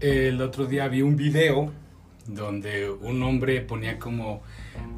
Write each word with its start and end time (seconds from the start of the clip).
el 0.00 0.40
otro 0.42 0.66
día 0.66 0.86
vi 0.88 1.02
un 1.02 1.16
video 1.16 1.72
donde 2.26 2.90
un 2.90 3.22
hombre 3.22 3.60
ponía 3.62 3.98
como 3.98 4.42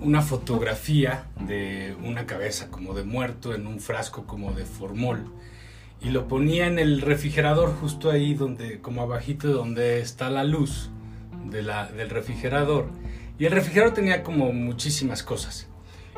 una 0.00 0.20
fotografía 0.20 1.26
de 1.40 1.96
una 2.04 2.26
cabeza 2.26 2.70
como 2.70 2.92
de 2.92 3.04
muerto 3.04 3.54
en 3.54 3.66
un 3.66 3.80
frasco 3.80 4.26
como 4.26 4.52
de 4.52 4.66
formol. 4.66 5.24
Y 6.02 6.10
lo 6.10 6.28
ponía 6.28 6.66
en 6.66 6.78
el 6.78 7.00
refrigerador 7.00 7.74
justo 7.76 8.10
ahí 8.10 8.34
donde 8.34 8.80
como 8.80 9.02
abajito 9.02 9.48
donde 9.48 10.00
está 10.00 10.28
la 10.28 10.44
luz 10.44 10.90
de 11.50 11.62
la, 11.62 11.86
del 11.86 12.10
refrigerador. 12.10 12.88
Y 13.38 13.46
el 13.46 13.52
refrigerador 13.52 13.94
tenía 13.94 14.22
como 14.22 14.52
muchísimas 14.52 15.22
cosas 15.22 15.69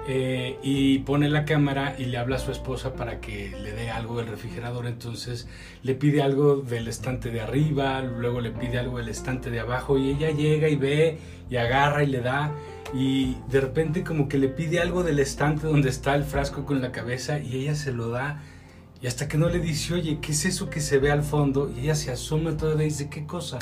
eh, 0.08 0.58
y 0.62 0.98
pone 1.00 1.28
la 1.28 1.44
cámara 1.44 1.94
y 1.98 2.06
le 2.06 2.18
habla 2.18 2.36
a 2.36 2.38
su 2.40 2.50
esposa 2.50 2.94
para 2.94 3.20
que 3.20 3.50
le 3.50 3.72
dé 3.72 3.90
algo 3.90 4.18
del 4.18 4.26
refrigerador. 4.26 4.86
Entonces 4.86 5.48
le 5.82 5.94
pide 5.94 6.22
algo 6.22 6.56
del 6.56 6.88
estante 6.88 7.30
de 7.30 7.40
arriba, 7.40 8.02
luego 8.02 8.40
le 8.40 8.50
pide 8.50 8.78
algo 8.78 8.98
del 8.98 9.08
estante 9.08 9.50
de 9.50 9.60
abajo 9.60 9.98
y 9.98 10.10
ella 10.10 10.30
llega 10.30 10.68
y 10.68 10.76
ve 10.76 11.18
y 11.48 11.56
agarra 11.56 12.02
y 12.02 12.06
le 12.06 12.20
da 12.20 12.52
y 12.94 13.36
de 13.48 13.60
repente 13.60 14.02
como 14.02 14.28
que 14.28 14.38
le 14.38 14.48
pide 14.48 14.80
algo 14.80 15.02
del 15.02 15.18
estante 15.18 15.66
donde 15.66 15.88
está 15.88 16.14
el 16.14 16.24
frasco 16.24 16.64
con 16.64 16.82
la 16.82 16.92
cabeza 16.92 17.38
y 17.38 17.56
ella 17.56 17.74
se 17.74 17.92
lo 17.92 18.08
da 18.08 18.42
y 19.00 19.06
hasta 19.06 19.26
que 19.26 19.36
no 19.36 19.48
le 19.48 19.58
dice, 19.58 19.94
oye, 19.94 20.18
¿qué 20.20 20.30
es 20.30 20.44
eso 20.44 20.70
que 20.70 20.80
se 20.80 20.98
ve 20.98 21.10
al 21.10 21.24
fondo? 21.24 21.68
Y 21.76 21.80
ella 21.80 21.96
se 21.96 22.12
asoma 22.12 22.56
todavía 22.56 22.86
y 22.86 22.90
dice, 22.90 23.10
¿qué 23.10 23.26
cosa? 23.26 23.58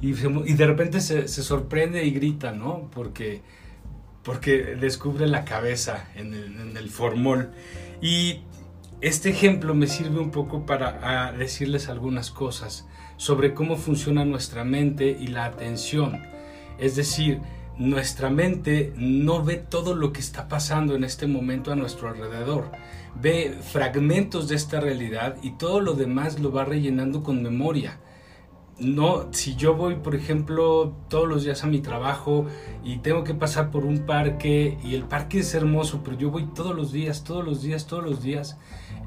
Y, 0.00 0.12
de 0.12 0.66
repente 0.66 1.00
se, 1.00 1.28
se 1.28 1.42
sorprende 1.42 2.04
y 2.04 2.10
grita, 2.10 2.50
¿no? 2.50 2.90
Porque 2.92 3.42
porque 4.22 4.76
descubre 4.76 5.26
la 5.26 5.44
cabeza 5.44 6.08
en 6.14 6.34
el, 6.76 6.90
formol. 6.90 7.50
Y 8.00 8.40
este 9.00 9.30
ejemplo 9.30 9.74
me 9.74 9.86
sirve 9.86 10.20
un 10.20 10.30
poco 10.30 10.64
para 10.66 11.32
decirles 11.32 11.88
algunas 11.88 12.30
cosas 12.30 12.86
sobre 13.16 13.54
cómo 13.54 13.76
funciona 13.76 14.24
nuestra 14.24 14.64
mente 14.64 15.16
y 15.18 15.28
la 15.28 15.44
atención. 15.44 16.22
Es 16.78 16.96
decir, 16.96 17.40
nuestra 17.78 18.30
mente 18.30 18.92
no 18.96 19.42
ve 19.42 19.56
todo 19.56 19.94
lo 19.94 20.12
que 20.12 20.20
está 20.20 20.48
pasando 20.48 20.94
en 20.94 21.04
este 21.04 21.26
momento 21.26 21.72
a 21.72 21.76
nuestro 21.76 22.08
alrededor. 22.08 22.70
Ve 23.20 23.56
fragmentos 23.60 24.48
de 24.48 24.56
esta 24.56 24.80
realidad 24.80 25.36
y 25.42 25.52
todo 25.52 25.80
lo 25.80 25.94
demás 25.94 26.38
lo 26.38 26.52
va 26.52 26.64
rellenando 26.64 27.22
con 27.22 27.42
memoria 27.42 27.98
no, 28.82 29.32
si 29.32 29.54
yo 29.54 29.74
voy, 29.74 29.96
por 29.96 30.14
ejemplo, 30.14 30.92
todos 31.08 31.28
los 31.28 31.44
días 31.44 31.64
a 31.64 31.66
mi 31.66 31.80
trabajo 31.80 32.46
y 32.84 32.98
tengo 32.98 33.24
que 33.24 33.34
pasar 33.34 33.70
por 33.70 33.84
un 33.84 34.00
parque 34.00 34.78
y 34.84 34.94
el 34.94 35.04
parque 35.04 35.40
es 35.40 35.54
hermoso, 35.54 36.00
pero 36.04 36.18
yo 36.18 36.30
voy 36.30 36.46
todos 36.54 36.74
los 36.74 36.92
días, 36.92 37.24
todos 37.24 37.44
los 37.44 37.62
días, 37.62 37.86
todos 37.86 38.04
los 38.04 38.22
días, 38.22 38.58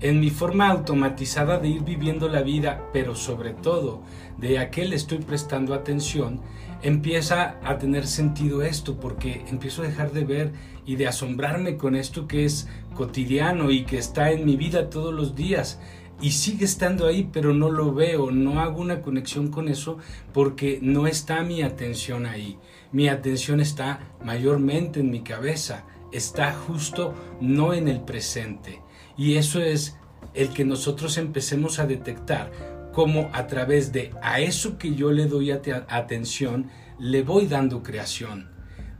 en 0.01 0.19
mi 0.19 0.29
forma 0.29 0.69
automatizada 0.69 1.59
de 1.59 1.69
ir 1.69 1.83
viviendo 1.83 2.27
la 2.29 2.41
vida, 2.41 2.89
pero 2.93 3.15
sobre 3.15 3.51
todo 3.51 4.01
de 4.37 4.59
a 4.59 4.69
qué 4.71 4.85
le 4.85 4.95
estoy 4.95 5.19
prestando 5.19 5.73
atención, 5.73 6.41
empieza 6.81 7.57
a 7.63 7.77
tener 7.77 8.07
sentido 8.07 8.61
esto, 8.61 8.99
porque 8.99 9.45
empiezo 9.49 9.81
a 9.81 9.87
dejar 9.87 10.11
de 10.11 10.25
ver 10.25 10.53
y 10.85 10.95
de 10.95 11.07
asombrarme 11.07 11.77
con 11.77 11.95
esto 11.95 12.27
que 12.27 12.45
es 12.45 12.67
cotidiano 12.93 13.71
y 13.71 13.85
que 13.85 13.97
está 13.97 14.31
en 14.31 14.45
mi 14.45 14.55
vida 14.55 14.89
todos 14.89 15.13
los 15.13 15.35
días 15.35 15.79
y 16.21 16.31
sigue 16.31 16.65
estando 16.65 17.07
ahí, 17.07 17.29
pero 17.31 17.53
no 17.53 17.69
lo 17.69 17.93
veo, 17.93 18.31
no 18.31 18.59
hago 18.61 18.81
una 18.81 19.01
conexión 19.01 19.49
con 19.49 19.67
eso 19.67 19.97
porque 20.33 20.79
no 20.81 21.07
está 21.07 21.43
mi 21.43 21.61
atención 21.61 22.25
ahí. 22.25 22.57
Mi 22.91 23.09
atención 23.09 23.59
está 23.59 23.99
mayormente 24.23 25.01
en 25.01 25.11
mi 25.11 25.21
cabeza, 25.21 25.85
está 26.11 26.53
justo 26.53 27.13
no 27.41 27.73
en 27.73 27.87
el 27.87 28.01
presente. 28.01 28.81
Y 29.17 29.35
eso 29.35 29.61
es 29.61 29.97
el 30.33 30.49
que 30.49 30.65
nosotros 30.65 31.17
empecemos 31.17 31.79
a 31.79 31.85
detectar 31.85 32.51
cómo 32.93 33.29
a 33.33 33.47
través 33.47 33.91
de 33.91 34.11
a 34.21 34.39
eso 34.39 34.77
que 34.77 34.95
yo 34.95 35.11
le 35.11 35.25
doy 35.25 35.51
atención, 35.51 36.69
le 36.97 37.23
voy 37.23 37.47
dando 37.47 37.83
creación. 37.83 38.49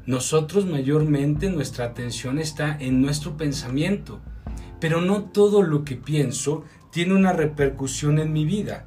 Nosotros 0.06 0.66
mayormente 0.66 1.50
nuestra 1.50 1.86
atención 1.86 2.38
está 2.38 2.78
en 2.80 3.02
nuestro 3.02 3.38
pensamiento, 3.38 4.20
pero 4.80 5.02
no 5.02 5.24
todo 5.24 5.64
lo 5.64 5.84
que 5.84 5.96
pienso 5.96 6.64
tiene 6.96 7.14
una 7.14 7.34
repercusión 7.34 8.20
en 8.20 8.32
mi 8.32 8.46
vida, 8.46 8.86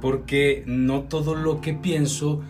porque 0.00 0.62
no 0.66 1.02
todo 1.08 1.34
lo 1.34 1.60
que 1.60 1.74
pienso 1.74 2.40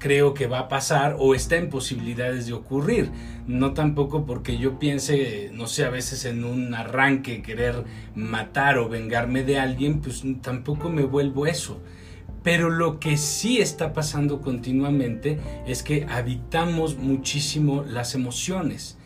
creo 0.00 0.34
que 0.34 0.48
va 0.48 0.58
a 0.58 0.68
pasar 0.68 1.14
o 1.20 1.36
está 1.36 1.54
en 1.54 1.68
posibilidades 1.68 2.46
de 2.46 2.54
ocurrir. 2.54 3.12
No 3.46 3.74
tampoco 3.74 4.26
porque 4.26 4.58
yo 4.58 4.80
piense, 4.80 5.52
no 5.54 5.68
sé, 5.68 5.84
a 5.84 5.90
veces 5.90 6.24
en 6.24 6.42
un 6.42 6.74
arranque 6.74 7.42
querer 7.42 7.84
matar 8.16 8.78
o 8.78 8.88
vengarme 8.88 9.44
de 9.44 9.60
alguien, 9.60 10.00
pues 10.00 10.24
tampoco 10.42 10.88
me 10.90 11.04
vuelvo 11.04 11.46
eso. 11.46 11.80
Pero 12.42 12.70
lo 12.70 12.98
que 12.98 13.18
sí 13.18 13.60
está 13.60 13.92
pasando 13.92 14.40
continuamente 14.40 15.38
es 15.64 15.84
que 15.84 16.06
habitamos 16.10 16.98
muchísimo 16.98 17.84
las 17.84 18.16
emociones. 18.16 18.98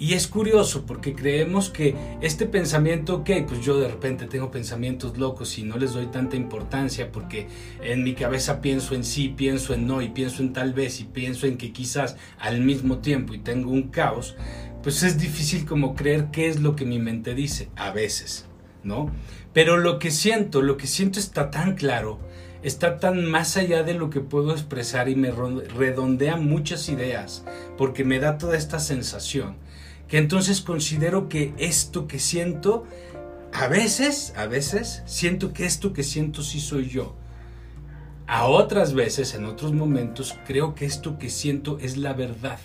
Y 0.00 0.14
es 0.14 0.28
curioso 0.28 0.86
porque 0.86 1.14
creemos 1.14 1.68
que 1.68 1.94
este 2.22 2.46
pensamiento, 2.46 3.16
ok, 3.16 3.30
pues 3.46 3.60
yo 3.60 3.78
de 3.78 3.86
repente 3.86 4.24
tengo 4.24 4.50
pensamientos 4.50 5.18
locos 5.18 5.58
y 5.58 5.62
no 5.62 5.76
les 5.76 5.92
doy 5.92 6.06
tanta 6.06 6.36
importancia 6.36 7.12
porque 7.12 7.48
en 7.82 8.02
mi 8.02 8.14
cabeza 8.14 8.62
pienso 8.62 8.94
en 8.94 9.04
sí, 9.04 9.28
pienso 9.28 9.74
en 9.74 9.86
no 9.86 10.00
y 10.00 10.08
pienso 10.08 10.42
en 10.42 10.54
tal 10.54 10.72
vez 10.72 11.00
y 11.00 11.04
pienso 11.04 11.46
en 11.46 11.58
que 11.58 11.74
quizás 11.74 12.16
al 12.38 12.62
mismo 12.62 13.00
tiempo 13.00 13.34
y 13.34 13.40
tengo 13.40 13.70
un 13.70 13.90
caos, 13.90 14.36
pues 14.82 15.02
es 15.02 15.18
difícil 15.18 15.66
como 15.66 15.94
creer 15.94 16.28
qué 16.32 16.48
es 16.48 16.60
lo 16.60 16.76
que 16.76 16.86
mi 16.86 16.98
mente 16.98 17.34
dice, 17.34 17.68
a 17.76 17.90
veces, 17.90 18.46
¿no? 18.82 19.10
Pero 19.52 19.76
lo 19.76 19.98
que 19.98 20.10
siento, 20.10 20.62
lo 20.62 20.78
que 20.78 20.86
siento 20.86 21.18
está 21.18 21.50
tan 21.50 21.74
claro, 21.74 22.18
está 22.62 22.96
tan 22.96 23.26
más 23.26 23.58
allá 23.58 23.82
de 23.82 23.92
lo 23.92 24.08
que 24.08 24.20
puedo 24.20 24.52
expresar 24.52 25.10
y 25.10 25.14
me 25.14 25.30
redondea 25.30 26.36
muchas 26.36 26.88
ideas 26.88 27.44
porque 27.76 28.02
me 28.02 28.18
da 28.18 28.38
toda 28.38 28.56
esta 28.56 28.78
sensación 28.78 29.56
que 30.10 30.18
entonces 30.18 30.60
considero 30.60 31.28
que 31.28 31.54
esto 31.56 32.08
que 32.08 32.18
siento, 32.18 32.84
a 33.52 33.68
veces, 33.68 34.34
a 34.36 34.46
veces, 34.46 35.04
siento 35.06 35.52
que 35.52 35.64
esto 35.64 35.92
que 35.92 36.02
siento 36.02 36.42
sí 36.42 36.58
soy 36.58 36.88
yo. 36.88 37.14
A 38.26 38.46
otras 38.46 38.92
veces, 38.92 39.34
en 39.34 39.44
otros 39.44 39.72
momentos, 39.72 40.36
creo 40.46 40.74
que 40.74 40.84
esto 40.84 41.16
que 41.16 41.30
siento 41.30 41.78
es 41.78 41.96
la 41.96 42.12
verdad. 42.12 42.58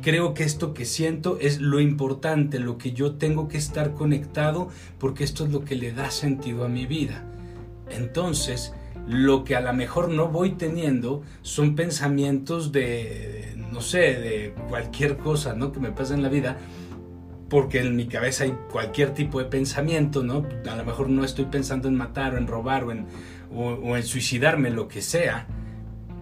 Creo 0.00 0.32
que 0.32 0.44
esto 0.44 0.72
que 0.72 0.86
siento 0.86 1.38
es 1.38 1.60
lo 1.60 1.80
importante, 1.80 2.58
lo 2.58 2.78
que 2.78 2.92
yo 2.92 3.12
tengo 3.16 3.46
que 3.46 3.58
estar 3.58 3.92
conectado, 3.92 4.70
porque 4.98 5.22
esto 5.22 5.44
es 5.44 5.52
lo 5.52 5.66
que 5.66 5.76
le 5.76 5.92
da 5.92 6.10
sentido 6.10 6.64
a 6.64 6.68
mi 6.68 6.86
vida. 6.86 7.24
Entonces, 7.90 8.72
lo 9.06 9.44
que 9.44 9.56
a 9.56 9.60
lo 9.60 9.72
mejor 9.72 10.08
no 10.08 10.28
voy 10.28 10.52
teniendo 10.52 11.22
son 11.42 11.74
pensamientos 11.74 12.72
de, 12.72 13.54
no 13.70 13.80
sé, 13.80 13.98
de 13.98 14.54
cualquier 14.68 15.18
cosa, 15.18 15.54
¿no? 15.54 15.72
Que 15.72 15.80
me 15.80 15.92
pasa 15.92 16.14
en 16.14 16.22
la 16.22 16.28
vida, 16.28 16.56
porque 17.50 17.80
en 17.80 17.96
mi 17.96 18.06
cabeza 18.06 18.44
hay 18.44 18.56
cualquier 18.70 19.10
tipo 19.10 19.38
de 19.38 19.44
pensamiento, 19.46 20.22
¿no? 20.22 20.46
A 20.70 20.76
lo 20.76 20.84
mejor 20.84 21.08
no 21.08 21.24
estoy 21.24 21.44
pensando 21.46 21.88
en 21.88 21.96
matar 21.96 22.34
o 22.34 22.38
en 22.38 22.46
robar 22.46 22.84
o 22.84 22.92
en, 22.92 23.06
o, 23.54 23.96
en 23.96 24.02
suicidarme, 24.02 24.70
lo 24.70 24.88
que 24.88 25.02
sea, 25.02 25.46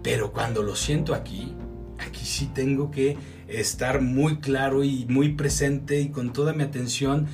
pero 0.02 0.32
cuando 0.32 0.62
lo 0.62 0.74
siento 0.74 1.14
aquí, 1.14 1.54
aquí 1.98 2.24
sí 2.24 2.50
tengo 2.52 2.90
que 2.90 3.16
estar 3.48 4.00
muy 4.00 4.38
claro 4.38 4.82
y 4.82 5.06
muy 5.08 5.30
presente 5.34 6.00
y 6.00 6.08
con 6.08 6.32
toda 6.32 6.52
mi 6.52 6.64
atención 6.64 7.28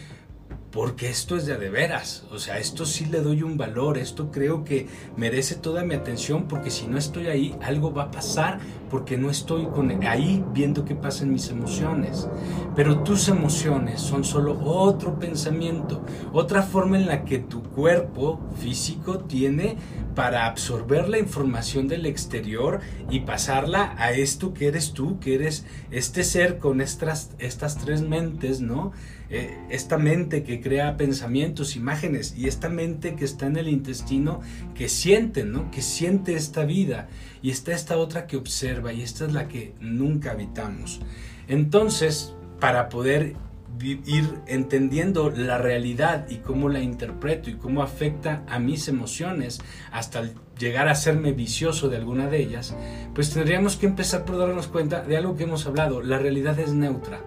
porque 0.79 1.11
esto 1.11 1.37
es 1.37 1.45
de 1.45 1.57
de 1.57 1.71
veras, 1.71 2.23
o 2.31 2.39
sea, 2.39 2.61
esto 2.61 2.87
sí 2.87 3.07
le 3.07 3.21
doy 3.21 3.43
un 3.43 3.57
valor, 3.57 3.99
esto 3.99 4.31
creo 4.31 4.63
que 4.63 4.87
merece 5.17 5.57
toda 5.57 5.83
mi 5.83 5.97
atención 5.97 6.47
porque 6.47 6.71
si 6.71 6.87
no 6.87 6.99
estoy 6.99 7.27
ahí, 7.27 7.57
algo 7.63 7.93
va 7.93 8.05
a 8.05 8.11
pasar 8.13 8.61
porque 8.89 9.19
no 9.19 9.29
estoy 9.29 9.67
con, 9.67 9.91
ahí 10.07 10.45
viendo 10.53 10.85
qué 10.85 10.95
pasa 10.95 11.25
en 11.25 11.33
mis 11.33 11.51
emociones. 11.51 12.29
Pero 12.77 13.01
tus 13.01 13.27
emociones 13.27 14.01
son 14.01 14.23
solo 14.23 14.57
otro 14.65 15.19
pensamiento, 15.19 16.01
otra 16.33 16.63
forma 16.63 16.97
en 16.97 17.07
la 17.07 17.25
que 17.25 17.39
tu 17.41 17.61
cuerpo 17.65 18.39
físico 18.61 19.19
tiene 19.19 19.77
para 20.15 20.47
absorber 20.47 21.09
la 21.09 21.19
información 21.19 21.89
del 21.89 22.07
exterior 22.07 22.81
y 23.11 23.21
pasarla 23.21 23.97
a 23.99 24.13
esto 24.13 24.55
que 24.55 24.69
eres 24.69 24.93
tú, 24.93 25.19
que 25.19 25.35
eres 25.35 25.67
este 25.91 26.23
ser 26.23 26.59
con 26.59 26.81
estas, 26.81 27.33
estas 27.41 27.79
tres 27.79 28.03
mentes, 28.03 28.61
¿no? 28.61 28.93
Eh, 29.31 29.59
esta 29.69 29.99
mente 29.99 30.43
que 30.43 30.61
crea 30.61 30.97
pensamientos, 30.97 31.77
imágenes 31.77 32.35
y 32.37 32.49
esta 32.49 32.71
mente 32.71 33.15
que 33.15 33.27
está 33.27 33.47
en 33.47 33.59
el 33.59 33.69
intestino 33.69 34.41
que 34.75 34.89
siente, 34.89 35.45
¿no? 35.45 35.71
Que 35.71 35.83
siente 35.83 36.35
esta 36.35 36.65
vida 36.65 37.09
y 37.43 37.51
está 37.51 37.73
esta 37.73 37.99
otra 37.99 38.27
que 38.27 38.39
observa 38.39 38.93
y 38.93 39.03
esta 39.03 39.27
es 39.27 39.33
la 39.33 39.47
que 39.47 39.75
nunca 39.81 40.31
habitamos. 40.31 41.01
Entonces, 41.47 42.35
para 42.59 42.89
poder 42.89 43.37
ir 43.85 44.41
entendiendo 44.47 45.31
la 45.31 45.59
realidad 45.59 46.27
y 46.29 46.37
cómo 46.37 46.69
la 46.69 46.81
interpreto 46.81 47.51
y 47.51 47.55
cómo 47.55 47.83
afecta 47.83 48.45
a 48.49 48.59
mis 48.59 48.89
emociones 48.89 49.61
hasta 49.93 50.31
llegar 50.59 50.89
a 50.89 50.95
serme 50.95 51.33
vicioso 51.33 51.89
de 51.89 51.97
alguna 51.97 52.29
de 52.29 52.43
ellas, 52.43 52.75
pues 53.15 53.33
tendríamos 53.33 53.77
que 53.77 53.87
empezar 53.87 54.25
por 54.25 54.39
darnos 54.39 54.67
cuenta 54.67 55.03
de 55.03 55.17
algo 55.17 55.37
que 55.37 55.45
hemos 55.45 55.67
hablado, 55.67 56.03
la 56.03 56.19
realidad 56.19 56.59
es 56.59 56.73
neutra. 56.73 57.21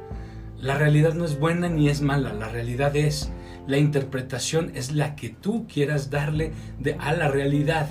La 0.62 0.78
realidad 0.78 1.16
no 1.16 1.26
es 1.26 1.40
buena 1.40 1.70
ni 1.70 1.90
es 1.90 2.02
mala, 2.02 2.34
la 2.34 2.48
realidad 2.48 2.96
es, 2.96 3.32
la 3.66 3.80
interpretación 3.80 4.72
es 4.76 4.92
la 4.92 5.16
que 5.16 5.30
tú 5.30 5.66
quieras 5.68 6.12
darle 6.12 6.52
de, 6.80 6.96
a 7.00 7.14
la 7.14 7.30
realidad. 7.30 7.88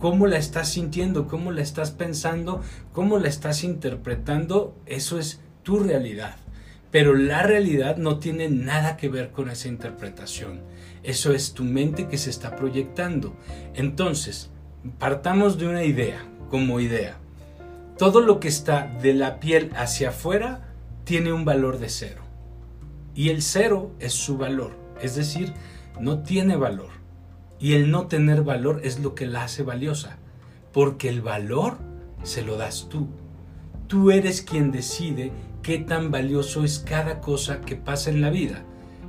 cómo 0.00 0.26
la 0.26 0.36
estás 0.38 0.68
sintiendo, 0.68 1.26
cómo 1.26 1.52
la 1.52 1.62
estás 1.62 1.90
pensando, 1.90 2.62
cómo 2.92 3.18
la 3.18 3.28
estás 3.28 3.64
interpretando, 3.64 4.74
eso 4.86 5.18
es 5.18 5.40
tu 5.62 5.78
realidad. 5.78 6.36
Pero 6.90 7.14
la 7.14 7.42
realidad 7.42 7.96
no 7.96 8.18
tiene 8.18 8.48
nada 8.48 8.96
que 8.96 9.08
ver 9.08 9.30
con 9.30 9.50
esa 9.50 9.68
interpretación. 9.68 10.60
Eso 11.02 11.32
es 11.32 11.52
tu 11.52 11.64
mente 11.64 12.08
que 12.08 12.18
se 12.18 12.30
está 12.30 12.56
proyectando. 12.56 13.34
Entonces, 13.74 14.50
partamos 14.98 15.58
de 15.58 15.68
una 15.68 15.84
idea, 15.84 16.24
como 16.50 16.80
idea. 16.80 17.16
Todo 17.98 18.20
lo 18.20 18.40
que 18.40 18.48
está 18.48 18.86
de 19.02 19.14
la 19.14 19.40
piel 19.40 19.70
hacia 19.76 20.10
afuera 20.10 20.65
tiene 21.06 21.32
un 21.32 21.44
valor 21.44 21.78
de 21.78 21.88
cero. 21.88 22.22
Y 23.14 23.28
el 23.28 23.40
cero 23.40 23.92
es 24.00 24.12
su 24.12 24.36
valor. 24.36 24.76
Es 25.00 25.14
decir, 25.14 25.54
no 26.00 26.24
tiene 26.24 26.56
valor. 26.56 26.90
Y 27.60 27.74
el 27.74 27.92
no 27.92 28.08
tener 28.08 28.42
valor 28.42 28.80
es 28.82 28.98
lo 28.98 29.14
que 29.14 29.24
la 29.24 29.44
hace 29.44 29.62
valiosa. 29.62 30.18
Porque 30.72 31.08
el 31.08 31.22
valor 31.22 31.78
se 32.24 32.42
lo 32.42 32.56
das 32.56 32.88
tú. 32.88 33.06
Tú 33.86 34.10
eres 34.10 34.42
quien 34.42 34.72
decide 34.72 35.30
qué 35.62 35.78
tan 35.78 36.10
valioso 36.10 36.64
es 36.64 36.80
cada 36.80 37.20
cosa 37.20 37.60
que 37.60 37.76
pasa 37.76 38.10
en 38.10 38.20
la 38.20 38.30
vida. 38.30 38.64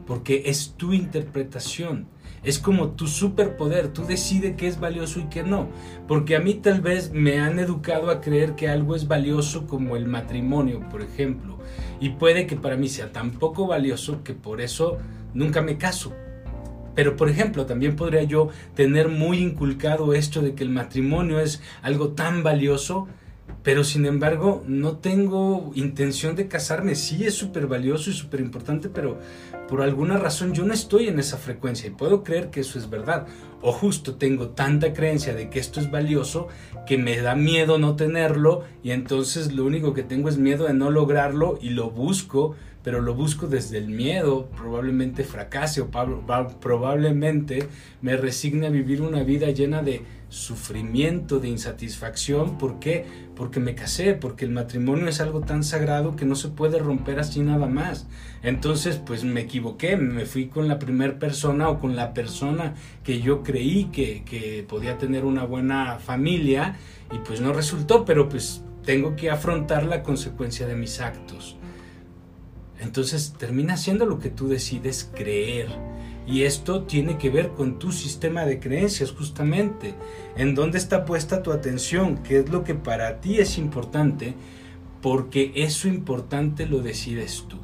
Porque 0.05 0.43
es 0.45 0.75
tu 0.77 0.93
interpretación. 0.93 2.07
Es 2.47 2.59
como 2.59 2.91
tu 2.91 3.07
superpoder, 3.07 3.89
tú 3.89 4.05
decides 4.05 4.55
qué 4.55 4.67
es 4.67 4.79
valioso 4.79 5.19
y 5.19 5.25
qué 5.25 5.43
no. 5.43 5.67
Porque 6.07 6.37
a 6.37 6.39
mí 6.39 6.53
tal 6.53 6.79
vez 6.79 7.11
me 7.11 7.39
han 7.39 7.59
educado 7.59 8.09
a 8.09 8.21
creer 8.21 8.55
que 8.55 8.69
algo 8.69 8.95
es 8.95 9.05
valioso 9.05 9.67
como 9.67 9.97
el 9.97 10.05
matrimonio, 10.05 10.79
por 10.89 11.01
ejemplo. 11.01 11.57
Y 11.99 12.11
puede 12.11 12.47
que 12.47 12.55
para 12.55 12.77
mí 12.77 12.87
sea 12.87 13.11
tan 13.11 13.31
poco 13.31 13.67
valioso 13.67 14.23
que 14.23 14.33
por 14.33 14.61
eso 14.61 14.97
nunca 15.33 15.61
me 15.61 15.77
caso. 15.77 16.13
Pero, 16.95 17.17
por 17.17 17.27
ejemplo, 17.27 17.65
también 17.65 17.97
podría 17.97 18.23
yo 18.23 18.47
tener 18.75 19.09
muy 19.09 19.39
inculcado 19.39 20.13
esto 20.13 20.41
de 20.41 20.55
que 20.55 20.63
el 20.63 20.69
matrimonio 20.69 21.41
es 21.41 21.61
algo 21.81 22.13
tan 22.13 22.43
valioso, 22.43 23.09
pero 23.67 23.83
sin 23.83 24.05
embargo 24.05 24.63
no 24.65 24.95
tengo 24.99 25.73
intención 25.75 26.37
de 26.37 26.47
casarme. 26.47 26.95
Sí 26.95 27.25
es 27.25 27.33
súper 27.33 27.67
valioso 27.67 28.09
y 28.09 28.13
súper 28.13 28.39
importante, 28.39 28.87
pero 28.87 29.19
por 29.67 29.81
alguna 29.81 30.15
razón 30.15 30.53
yo 30.53 30.63
no 30.63 30.73
estoy 30.73 31.09
en 31.09 31.19
esa 31.19 31.35
frecuencia 31.35 31.87
y 31.87 31.89
puedo 31.89 32.23
creer 32.23 32.49
que 32.49 32.61
eso 32.61 32.79
es 32.79 32.89
verdad. 32.89 33.27
O 33.61 33.73
justo 33.73 34.15
tengo 34.15 34.51
tanta 34.51 34.93
creencia 34.93 35.33
de 35.33 35.49
que 35.49 35.59
esto 35.59 35.81
es 35.81 35.91
valioso 35.91 36.47
que 36.85 36.97
me 36.97 37.19
da 37.19 37.35
miedo 37.35 37.77
no 37.77 37.97
tenerlo 37.97 38.63
y 38.83 38.91
entonces 38.91 39.51
lo 39.51 39.65
único 39.65 39.93
que 39.93 40.03
tengo 40.03 40.29
es 40.29 40.37
miedo 40.37 40.65
de 40.67 40.73
no 40.73 40.89
lograrlo 40.89 41.59
y 41.61 41.71
lo 41.71 41.89
busco 41.89 42.55
pero 42.87 43.01
lo 43.01 43.15
busco 43.15 43.47
desde 43.47 43.79
el 43.79 43.89
miedo, 43.89 44.47
probablemente 44.55 45.25
fracase 45.25 45.81
o 45.81 45.89
probablemente 45.89 47.67
me 48.01 48.15
resigne 48.15 48.67
a 48.67 48.69
vivir 48.69 49.01
una 49.01 49.23
vida 49.23 49.49
llena 49.51 49.83
de 49.83 50.03
sufrimiento, 50.29 51.39
de 51.39 51.47
insatisfacción. 51.49 52.57
¿Por 52.57 52.79
qué? 52.79 53.05
Porque 53.35 53.59
me 53.59 53.75
casé, 53.75 54.13
porque 54.13 54.45
el 54.45 54.51
matrimonio 54.51 55.07
es 55.07 55.21
algo 55.21 55.41
tan 55.41 55.63
sagrado 55.63 56.15
que 56.15 56.25
no 56.25 56.35
se 56.35 56.49
puede 56.49 56.79
romper 56.79 57.19
así 57.19 57.41
nada 57.41 57.67
más. 57.67 58.07
Entonces, 58.43 58.97
pues 58.97 59.23
me 59.23 59.41
equivoqué, 59.41 59.97
me 59.97 60.25
fui 60.25 60.47
con 60.47 60.67
la 60.67 60.79
primera 60.79 61.19
persona 61.19 61.69
o 61.69 61.79
con 61.79 61.95
la 61.95 62.13
persona 62.13 62.75
que 63.03 63.21
yo 63.21 63.43
creí 63.43 63.85
que, 63.85 64.23
que 64.23 64.65
podía 64.67 64.97
tener 64.97 65.25
una 65.25 65.43
buena 65.43 65.99
familia 65.99 66.75
y 67.11 67.19
pues 67.19 67.41
no 67.41 67.53
resultó, 67.53 68.05
pero 68.05 68.27
pues 68.29 68.63
tengo 68.83 69.15
que 69.15 69.29
afrontar 69.29 69.85
la 69.85 70.03
consecuencia 70.03 70.67
de 70.67 70.75
mis 70.75 70.99
actos. 70.99 71.57
Entonces 72.79 73.33
termina 73.37 73.75
siendo 73.75 74.05
lo 74.05 74.19
que 74.19 74.29
tú 74.29 74.47
decides 74.47 75.09
creer. 75.13 75.67
Y 76.27 76.43
esto 76.43 76.83
tiene 76.83 77.17
que 77.17 77.29
ver 77.29 77.51
con 77.51 77.79
tu 77.79 77.93
sistema 77.93 78.43
de 78.43 78.59
creencias 78.59 79.11
justamente. 79.11 79.95
En 80.35 80.55
dónde 80.55 80.77
está 80.77 81.05
puesta 81.05 81.41
tu 81.41 81.53
atención, 81.53 82.17
qué 82.17 82.39
es 82.39 82.49
lo 82.49 82.65
que 82.65 82.75
para 82.75 83.21
ti 83.21 83.39
es 83.39 83.57
importante, 83.57 84.35
porque 85.01 85.53
eso 85.55 85.87
importante 85.87 86.65
lo 86.65 86.79
decides 86.79 87.45
tú. 87.47 87.57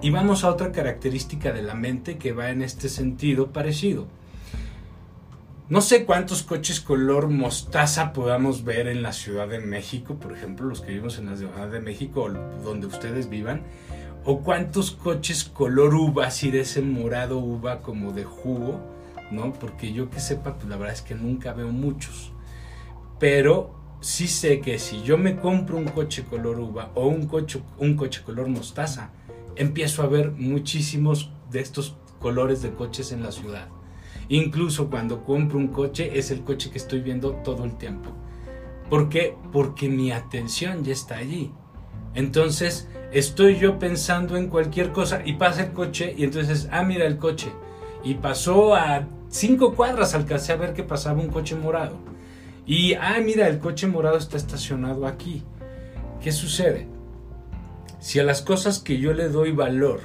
Y 0.00 0.10
vamos 0.10 0.44
a 0.44 0.50
otra 0.50 0.70
característica 0.70 1.52
de 1.52 1.62
la 1.62 1.74
mente 1.74 2.18
que 2.18 2.32
va 2.32 2.50
en 2.50 2.62
este 2.62 2.88
sentido 2.88 3.48
parecido. 3.52 4.06
No 5.68 5.80
sé 5.80 6.06
cuántos 6.06 6.44
coches 6.44 6.80
color 6.80 7.28
mostaza 7.28 8.12
podamos 8.12 8.64
ver 8.64 8.86
en 8.86 9.02
la 9.02 9.12
Ciudad 9.12 9.48
de 9.48 9.58
México, 9.58 10.14
por 10.14 10.32
ejemplo, 10.32 10.66
los 10.66 10.80
que 10.80 10.92
vivimos 10.92 11.18
en 11.18 11.26
la 11.26 11.36
Ciudad 11.36 11.68
de 11.68 11.80
México 11.80 12.22
o 12.22 12.30
donde 12.64 12.86
ustedes 12.86 13.28
vivan, 13.28 13.64
o 14.30 14.40
cuántos 14.40 14.90
coches 14.90 15.42
color 15.42 15.94
uva, 15.94 16.26
así 16.26 16.50
de 16.50 16.60
ese 16.60 16.82
morado 16.82 17.38
uva 17.38 17.80
como 17.80 18.12
de 18.12 18.24
jugo, 18.24 18.78
¿no? 19.30 19.54
Porque 19.54 19.94
yo 19.94 20.10
que 20.10 20.20
sepa, 20.20 20.56
pues 20.56 20.68
la 20.68 20.76
verdad 20.76 20.96
es 20.96 21.00
que 21.00 21.14
nunca 21.14 21.54
veo 21.54 21.72
muchos. 21.72 22.30
Pero 23.18 23.70
sí 24.02 24.28
sé 24.28 24.60
que 24.60 24.78
si 24.78 25.00
yo 25.02 25.16
me 25.16 25.36
compro 25.36 25.78
un 25.78 25.86
coche 25.86 26.24
color 26.24 26.60
uva 26.60 26.90
o 26.94 27.08
un 27.08 27.26
coche, 27.26 27.62
un 27.78 27.96
coche 27.96 28.20
color 28.22 28.48
mostaza, 28.48 29.12
empiezo 29.56 30.02
a 30.02 30.08
ver 30.08 30.32
muchísimos 30.32 31.32
de 31.50 31.60
estos 31.60 31.96
colores 32.20 32.60
de 32.60 32.74
coches 32.74 33.12
en 33.12 33.22
la 33.22 33.32
ciudad. 33.32 33.68
Incluso 34.28 34.90
cuando 34.90 35.24
compro 35.24 35.56
un 35.56 35.68
coche 35.68 36.18
es 36.18 36.30
el 36.30 36.42
coche 36.42 36.70
que 36.70 36.76
estoy 36.76 37.00
viendo 37.00 37.30
todo 37.36 37.64
el 37.64 37.78
tiempo. 37.78 38.10
¿Por 38.90 39.08
qué? 39.08 39.34
Porque 39.52 39.88
mi 39.88 40.12
atención 40.12 40.84
ya 40.84 40.92
está 40.92 41.16
allí. 41.16 41.50
Entonces, 42.18 42.88
estoy 43.12 43.60
yo 43.60 43.78
pensando 43.78 44.36
en 44.36 44.48
cualquier 44.48 44.90
cosa 44.90 45.22
y 45.24 45.34
pasa 45.34 45.62
el 45.62 45.70
coche 45.70 46.16
y 46.18 46.24
entonces, 46.24 46.68
ah, 46.72 46.82
mira 46.82 47.06
el 47.06 47.16
coche. 47.16 47.52
Y 48.02 48.14
pasó 48.14 48.74
a 48.74 49.06
cinco 49.28 49.76
cuadras, 49.76 50.16
alcancé 50.16 50.52
a 50.52 50.56
ver 50.56 50.74
que 50.74 50.82
pasaba 50.82 51.20
un 51.20 51.28
coche 51.28 51.54
morado. 51.54 51.96
Y, 52.66 52.94
ah, 52.94 53.18
mira, 53.24 53.46
el 53.46 53.60
coche 53.60 53.86
morado 53.86 54.18
está 54.18 54.36
estacionado 54.36 55.06
aquí. 55.06 55.44
¿Qué 56.20 56.32
sucede? 56.32 56.88
Si 58.00 58.18
a 58.18 58.24
las 58.24 58.42
cosas 58.42 58.80
que 58.80 58.98
yo 58.98 59.12
le 59.12 59.28
doy 59.28 59.52
valor, 59.52 60.00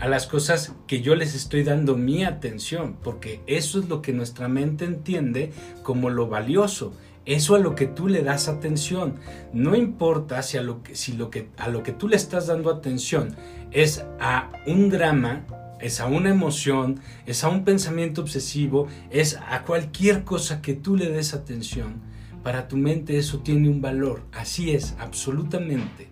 a 0.00 0.08
las 0.08 0.26
cosas 0.26 0.72
que 0.86 1.02
yo 1.02 1.14
les 1.14 1.34
estoy 1.34 1.62
dando 1.62 1.94
mi 1.94 2.24
atención, 2.24 2.96
porque 3.02 3.42
eso 3.46 3.80
es 3.80 3.90
lo 3.90 4.00
que 4.00 4.14
nuestra 4.14 4.48
mente 4.48 4.86
entiende 4.86 5.52
como 5.82 6.08
lo 6.08 6.26
valioso 6.26 6.94
eso 7.26 7.54
a 7.54 7.58
lo 7.58 7.74
que 7.74 7.86
tú 7.86 8.08
le 8.08 8.22
das 8.22 8.48
atención. 8.48 9.16
No 9.52 9.74
importa 9.74 10.42
si 10.42 10.58
a 10.58 10.62
lo 10.62 10.82
que, 10.82 10.94
si 10.94 11.12
lo 11.12 11.30
que, 11.30 11.48
a 11.56 11.68
lo 11.68 11.82
que 11.82 11.92
tú 11.92 12.08
le 12.08 12.16
estás 12.16 12.46
dando 12.46 12.70
atención 12.70 13.34
es 13.70 14.04
a 14.20 14.50
un 14.66 14.90
drama, 14.90 15.44
es 15.80 16.00
a 16.00 16.06
una 16.06 16.30
emoción, 16.30 17.00
es 17.26 17.44
a 17.44 17.48
un 17.48 17.64
pensamiento 17.64 18.20
obsesivo, 18.20 18.88
es 19.10 19.38
a 19.48 19.62
cualquier 19.62 20.24
cosa 20.24 20.62
que 20.62 20.74
tú 20.74 20.96
le 20.96 21.10
des 21.10 21.34
atención. 21.34 22.00
Para 22.42 22.68
tu 22.68 22.76
mente 22.76 23.16
eso 23.16 23.40
tiene 23.40 23.68
un 23.68 23.80
valor. 23.80 24.22
Así 24.32 24.72
es, 24.72 24.94
absolutamente. 24.98 26.08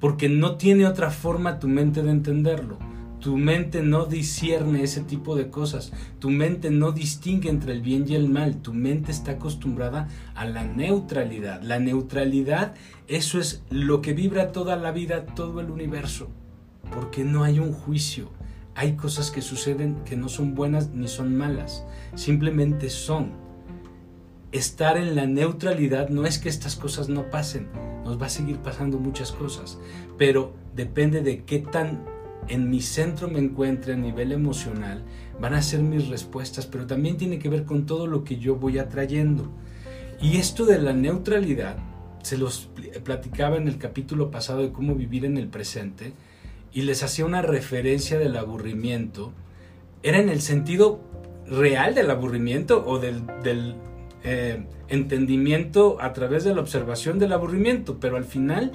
Porque 0.00 0.28
no 0.28 0.56
tiene 0.56 0.86
otra 0.86 1.10
forma 1.10 1.58
tu 1.58 1.68
mente 1.68 2.02
de 2.02 2.10
entenderlo. 2.10 2.93
Tu 3.24 3.38
mente 3.38 3.80
no 3.80 4.04
discierne 4.04 4.82
ese 4.82 5.00
tipo 5.00 5.34
de 5.34 5.48
cosas. 5.48 5.94
Tu 6.18 6.28
mente 6.28 6.70
no 6.70 6.92
distingue 6.92 7.48
entre 7.48 7.72
el 7.72 7.80
bien 7.80 8.04
y 8.06 8.14
el 8.14 8.28
mal. 8.28 8.60
Tu 8.60 8.74
mente 8.74 9.12
está 9.12 9.30
acostumbrada 9.30 10.08
a 10.34 10.44
la 10.44 10.64
neutralidad. 10.64 11.62
La 11.62 11.78
neutralidad, 11.78 12.74
eso 13.08 13.40
es 13.40 13.62
lo 13.70 14.02
que 14.02 14.12
vibra 14.12 14.52
toda 14.52 14.76
la 14.76 14.92
vida, 14.92 15.24
todo 15.24 15.60
el 15.60 15.70
universo. 15.70 16.28
Porque 16.92 17.24
no 17.24 17.44
hay 17.44 17.60
un 17.60 17.72
juicio. 17.72 18.28
Hay 18.74 18.94
cosas 18.94 19.30
que 19.30 19.40
suceden 19.40 20.04
que 20.04 20.16
no 20.16 20.28
son 20.28 20.54
buenas 20.54 20.90
ni 20.90 21.08
son 21.08 21.34
malas. 21.34 21.86
Simplemente 22.16 22.90
son. 22.90 23.32
Estar 24.52 24.98
en 24.98 25.16
la 25.16 25.24
neutralidad 25.24 26.10
no 26.10 26.26
es 26.26 26.38
que 26.38 26.50
estas 26.50 26.76
cosas 26.76 27.08
no 27.08 27.30
pasen. 27.30 27.70
Nos 28.04 28.20
va 28.20 28.26
a 28.26 28.28
seguir 28.28 28.58
pasando 28.58 28.98
muchas 28.98 29.32
cosas. 29.32 29.78
Pero 30.18 30.52
depende 30.76 31.22
de 31.22 31.44
qué 31.44 31.60
tan 31.60 32.12
en 32.48 32.70
mi 32.70 32.80
centro 32.80 33.28
me 33.28 33.38
encuentre 33.38 33.94
a 33.94 33.96
nivel 33.96 34.32
emocional, 34.32 35.02
van 35.40 35.54
a 35.54 35.62
ser 35.62 35.80
mis 35.80 36.08
respuestas, 36.08 36.66
pero 36.66 36.86
también 36.86 37.16
tiene 37.16 37.38
que 37.38 37.48
ver 37.48 37.64
con 37.64 37.86
todo 37.86 38.06
lo 38.06 38.24
que 38.24 38.36
yo 38.38 38.56
voy 38.56 38.78
atrayendo. 38.78 39.50
Y 40.20 40.36
esto 40.36 40.64
de 40.64 40.78
la 40.78 40.92
neutralidad, 40.92 41.76
se 42.22 42.38
los 42.38 42.70
platicaba 43.04 43.56
en 43.56 43.68
el 43.68 43.78
capítulo 43.78 44.30
pasado 44.30 44.62
de 44.62 44.72
cómo 44.72 44.94
vivir 44.94 45.24
en 45.24 45.36
el 45.36 45.48
presente, 45.48 46.12
y 46.72 46.82
les 46.82 47.02
hacía 47.02 47.24
una 47.24 47.42
referencia 47.42 48.18
del 48.18 48.36
aburrimiento, 48.36 49.32
era 50.02 50.18
en 50.18 50.28
el 50.28 50.40
sentido 50.40 51.00
real 51.46 51.94
del 51.94 52.10
aburrimiento 52.10 52.84
o 52.86 52.98
del, 52.98 53.22
eh, 54.24 54.64
entendimiento 54.88 55.98
a 56.00 56.12
través 56.12 56.44
de 56.44 56.54
la 56.54 56.60
observación 56.60 57.18
del 57.18 57.32
aburrimiento, 57.32 57.98
pero 58.00 58.16
al 58.16 58.24
final 58.24 58.72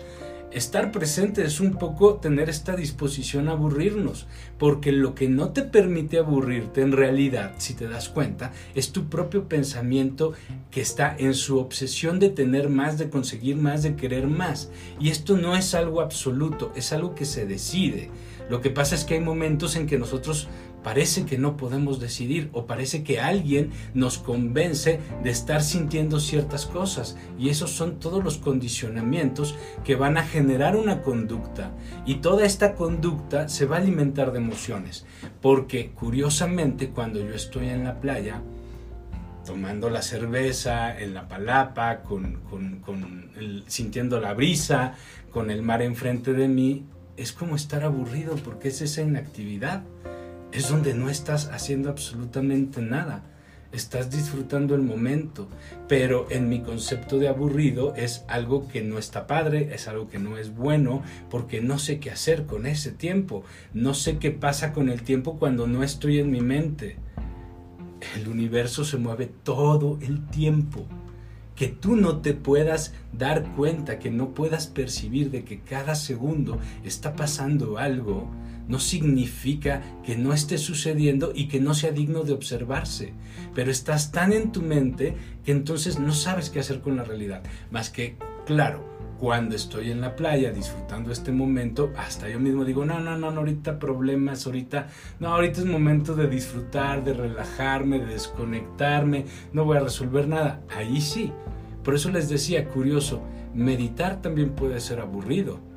estar 0.52 0.92
presente 0.92 1.44
es 1.44 1.60
un 1.60 1.76
poco 1.76 2.16
tener 2.16 2.50
esta 2.50 2.76
disposición 2.76 3.48
a 3.48 3.52
aburrirnos, 3.52 4.28
porque 4.58 4.92
lo 4.92 5.16
que 5.16 5.30
no 5.30 5.50
te 5.50 5.62
permite 5.62 6.18
aburrirte 6.18 6.82
en 6.82 6.92
realidad, 6.92 7.54
si 7.58 7.74
te 7.74 7.88
das 7.88 8.10
cuenta, 8.10 8.52
es 8.76 8.92
tu 8.92 9.06
propio 9.10 9.48
pensamiento 9.48 10.34
que 10.72 10.82
está 10.82 11.16
en 11.18 11.34
su 11.34 11.60
obsesión 11.60 12.20
de 12.20 12.30
tener 12.30 12.70
más, 12.70 12.98
de 12.98 13.10
conseguir 13.10 13.56
más, 13.58 13.84
de 13.84 13.96
querer 13.96 14.28
más. 14.28 14.70
Y 15.00 15.10
esto 15.10 15.38
no 15.38 15.56
es 15.56 15.76
algo 15.76 16.02
absoluto, 16.02 16.72
es 16.76 16.94
algo 16.94 17.16
que 17.16 17.26
se 17.26 17.46
decide. 17.46 18.10
Lo 18.50 18.62
que 18.62 18.72
pasa 18.72 18.96
es 18.96 19.04
que 19.04 19.14
hay 19.14 19.20
momentos 19.20 19.76
en 19.76 19.86
que 19.86 20.00
nosotros 20.00 20.48
parece 20.90 21.28
que 21.28 21.38
no 21.38 21.56
podemos 21.56 22.00
decidir 22.00 22.50
o 22.52 22.66
parece 22.66 23.04
que 23.04 23.20
alguien 23.20 23.70
nos 23.94 24.18
convence 24.18 25.00
de 25.22 25.30
estar 25.30 25.62
sintiendo 25.62 26.20
ciertas 26.20 26.66
cosas. 26.66 27.16
Y 27.38 27.50
esos 27.50 27.70
son 27.70 28.00
todos 28.00 28.24
los 28.24 28.40
condicionamientos 28.40 29.56
que 29.84 29.96
van 29.96 30.18
a 30.18 30.24
generar 30.24 30.76
una 30.76 31.04
conducta. 31.04 31.74
Y 32.08 32.16
toda 32.16 32.44
esta 32.44 32.74
conducta 32.74 33.50
se 33.50 33.68
va 33.68 33.76
a 33.76 33.82
alimentar 33.82 34.32
de 34.32 34.40
emociones. 34.40 35.06
Porque 35.44 35.92
curiosamente 35.92 36.90
cuando 36.90 37.20
yo 37.20 37.36
estoy 37.36 37.70
en 37.70 37.84
la 37.84 38.02
playa 38.02 38.42
tomando 39.46 39.92
la 39.92 40.02
cerveza 40.02 41.00
en 41.00 41.14
la 41.14 41.28
palapa, 41.28 42.02
con, 42.02 42.42
sintiendo 43.68 44.20
la 44.20 44.34
brisa, 44.34 44.96
con 45.30 45.52
el 45.52 45.62
mar 45.62 45.84
enfrente 45.84 46.34
de 46.34 46.48
mí, 46.48 46.84
es 47.16 47.32
como 47.32 47.56
estar 47.56 47.84
aburrido 47.84 48.38
porque 48.38 48.70
es 48.70 48.82
esa 48.82 49.04
inactividad 49.04 49.84
es 50.52 50.70
donde 50.70 50.94
no 50.94 51.10
estás 51.10 51.50
haciendo 51.52 51.90
absolutamente 51.90 52.82
nada. 52.82 53.24
Estás 53.72 54.10
disfrutando 54.10 54.74
el 54.74 54.82
momento, 54.82 55.48
pero 55.88 56.26
en 56.32 56.50
mi 56.50 56.62
concepto 56.62 57.20
de 57.20 57.28
aburrido 57.28 57.94
es 57.96 58.26
algo 58.28 58.68
que 58.68 58.82
no 58.82 58.98
está 58.98 59.28
padre, 59.28 59.70
es 59.76 59.88
algo 59.88 60.08
que 60.10 60.18
no 60.18 60.40
es 60.40 60.56
bueno, 60.56 61.04
porque 61.30 61.62
no 61.62 61.78
sé 61.78 62.00
qué 62.00 62.10
hacer 62.10 62.48
con 62.48 62.66
ese 62.66 62.92
tiempo, 62.92 63.44
no 63.74 63.94
sé 63.94 64.18
qué 64.18 64.32
pasa 64.32 64.74
con 64.74 64.90
el 64.90 65.04
tiempo 65.04 65.38
cuando 65.38 65.68
no 65.68 65.84
estoy 65.84 66.18
en 66.18 66.32
mi 66.32 66.42
mente. 66.42 66.98
El 68.16 68.28
universo 68.28 68.86
se 68.86 68.98
mueve 68.98 69.30
todo 69.44 70.00
el 70.02 70.26
tiempo. 70.28 70.86
Que 71.56 71.68
tú 71.68 71.96
no 71.96 72.22
te 72.22 72.34
puedas 72.34 72.94
dar 73.14 73.54
cuenta, 73.56 74.00
que 74.00 74.10
no 74.10 74.30
puedas 74.30 74.66
percibir 74.66 75.30
de 75.30 75.44
que 75.44 75.60
cada 75.60 75.94
segundo 75.94 76.58
está 76.84 77.16
pasando 77.16 77.78
algo, 77.78 78.30
no 78.70 78.80
significa 78.80 79.82
que 80.06 80.16
no 80.16 80.32
esté 80.32 80.58
sucediendo 80.58 81.34
y 81.36 81.48
que 81.48 81.60
no 81.60 81.74
sea 81.74 81.92
digno 81.92 82.24
de 82.24 82.34
observarse. 82.34 83.14
Pero 83.54 83.72
estás 83.72 84.12
tan 84.12 84.32
en 84.32 84.52
tu 84.54 84.62
mente 84.62 85.18
que 85.44 85.52
entonces 85.52 86.00
no 86.00 86.14
sabes 86.14 86.50
qué 86.50 86.60
hacer 86.60 86.80
con 86.80 86.96
la 86.96 87.04
realidad. 87.04 87.42
Más 87.72 87.90
que, 87.90 88.16
claro, 88.46 88.86
cuando 89.18 89.56
estoy 89.56 89.90
en 89.90 90.02
la 90.02 90.16
playa 90.16 90.52
disfrutando 90.52 91.12
este 91.12 91.32
momento, 91.32 91.92
hasta 91.98 92.30
yo 92.30 92.40
mismo 92.40 92.64
digo, 92.64 92.86
no, 92.86 93.00
no, 93.00 93.18
no, 93.18 93.28
ahorita 93.28 93.80
problemas, 93.80 94.46
ahorita, 94.46 94.88
no, 95.20 95.30
ahorita 95.30 95.62
es 95.62 95.66
momento 95.66 96.16
de 96.16 96.30
disfrutar, 96.30 97.04
de 97.04 97.14
relajarme, 97.14 98.00
de 98.00 98.06
desconectarme, 98.06 99.26
no 99.52 99.66
voy 99.66 99.78
a 99.78 99.82
resolver 99.82 100.28
nada. 100.28 100.62
Ahí 100.78 101.02
sí. 101.02 101.34
Por 101.84 101.96
eso 101.96 102.12
les 102.12 102.30
decía, 102.30 102.70
curioso, 102.70 103.24
meditar 103.56 104.22
también 104.22 104.52
puede 104.52 104.80
ser 104.80 105.00
aburrido 105.00 105.69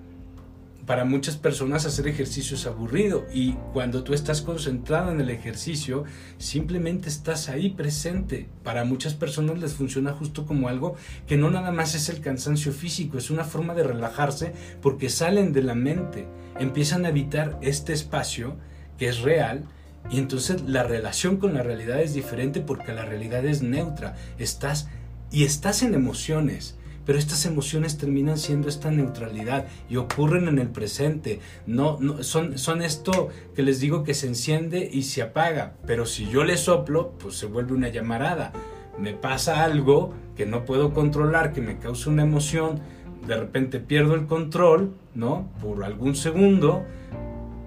para 0.87 1.05
muchas 1.05 1.37
personas 1.37 1.87
hacer 1.87 2.09
ejercicio 2.09 2.57
es 2.57 2.67
aburrido 2.67 3.25
y 3.33 3.53
cuando 3.73 4.03
tú 4.03 4.15
estás 4.15 4.43
concentrado 4.43 5.13
en 5.13 5.21
el 5.21 5.31
ejercicio, 5.31 6.05
simplemente 6.39 7.09
estás 7.09 7.49
ahí 7.49 7.71
presente. 7.71 8.49
Para 8.65 8.85
muchas 8.85 9.15
personas 9.15 9.59
les 9.61 9.75
funciona 9.75 10.13
justo 10.13 10.45
como 10.45 10.69
algo 10.69 10.97
que 11.27 11.37
no 11.37 11.51
nada 11.51 11.71
más 11.71 11.95
es 11.95 12.09
el 12.09 12.21
cansancio 12.21 12.73
físico, 12.73 13.17
es 13.17 13.31
una 13.31 13.45
forma 13.45 13.75
de 13.75 13.85
relajarse 13.85 14.55
porque 14.81 15.09
salen 15.09 15.53
de 15.53 15.63
la 15.63 15.75
mente, 15.75 16.27
empiezan 16.59 17.05
a 17.05 17.09
habitar 17.09 17.59
este 17.63 17.93
espacio 17.93 18.57
que 18.99 19.09
es 19.09 19.21
real 19.21 19.65
y 20.11 20.19
entonces 20.19 20.63
la 20.63 20.83
relación 20.83 21.37
con 21.37 21.55
la 21.55 21.63
realidad 21.63 22.01
es 22.01 22.13
diferente 22.13 22.61
porque 22.61 22.93
la 22.93 23.05
realidad 23.05 23.45
es 23.47 23.63
neutra, 23.63 24.17
estás 24.39 24.89
y 25.31 25.45
estás 25.45 25.83
en 25.83 25.95
emociones 25.95 26.77
pero 27.05 27.19
estas 27.19 27.47
emociones 27.47 27.99
terminan 27.99 28.39
siendo 28.39 28.69
esta 28.69 28.91
neutralidad 28.91 29.67
y 29.89 29.97
ocurren 29.97 30.49
en 30.49 30.59
el 30.59 30.69
presente. 30.69 31.41
No, 31.67 31.99
no, 32.01 32.23
son, 32.23 32.59
son 32.59 32.83
esto 32.83 33.29
que 33.55 33.63
les 33.63 33.81
digo 33.81 34.05
que 34.05 34.15
se 34.15 34.29
enciende 34.29 34.89
y 34.93 35.03
se 35.03 35.23
apaga, 35.23 35.75
pero 35.87 36.07
si 36.07 36.29
yo 36.29 36.45
le 36.45 36.57
soplo, 36.57 37.13
pues 37.19 37.37
se 37.37 37.47
vuelve 37.47 37.75
una 37.75 37.89
llamarada. 37.89 38.53
Me 38.99 39.15
pasa 39.15 39.65
algo 39.65 40.15
que 40.37 40.47
no 40.47 40.65
puedo 40.65 40.93
controlar, 40.93 41.53
que 41.53 41.61
me 41.61 41.79
causa 41.79 42.11
una 42.11 42.23
emoción, 42.23 42.81
de 43.27 43.37
repente 43.37 43.81
pierdo 43.81 44.15
el 44.15 44.27
control, 44.27 44.95
¿no? 45.15 45.49
Por 45.61 45.85
algún 45.85 46.15
segundo, 46.15 46.85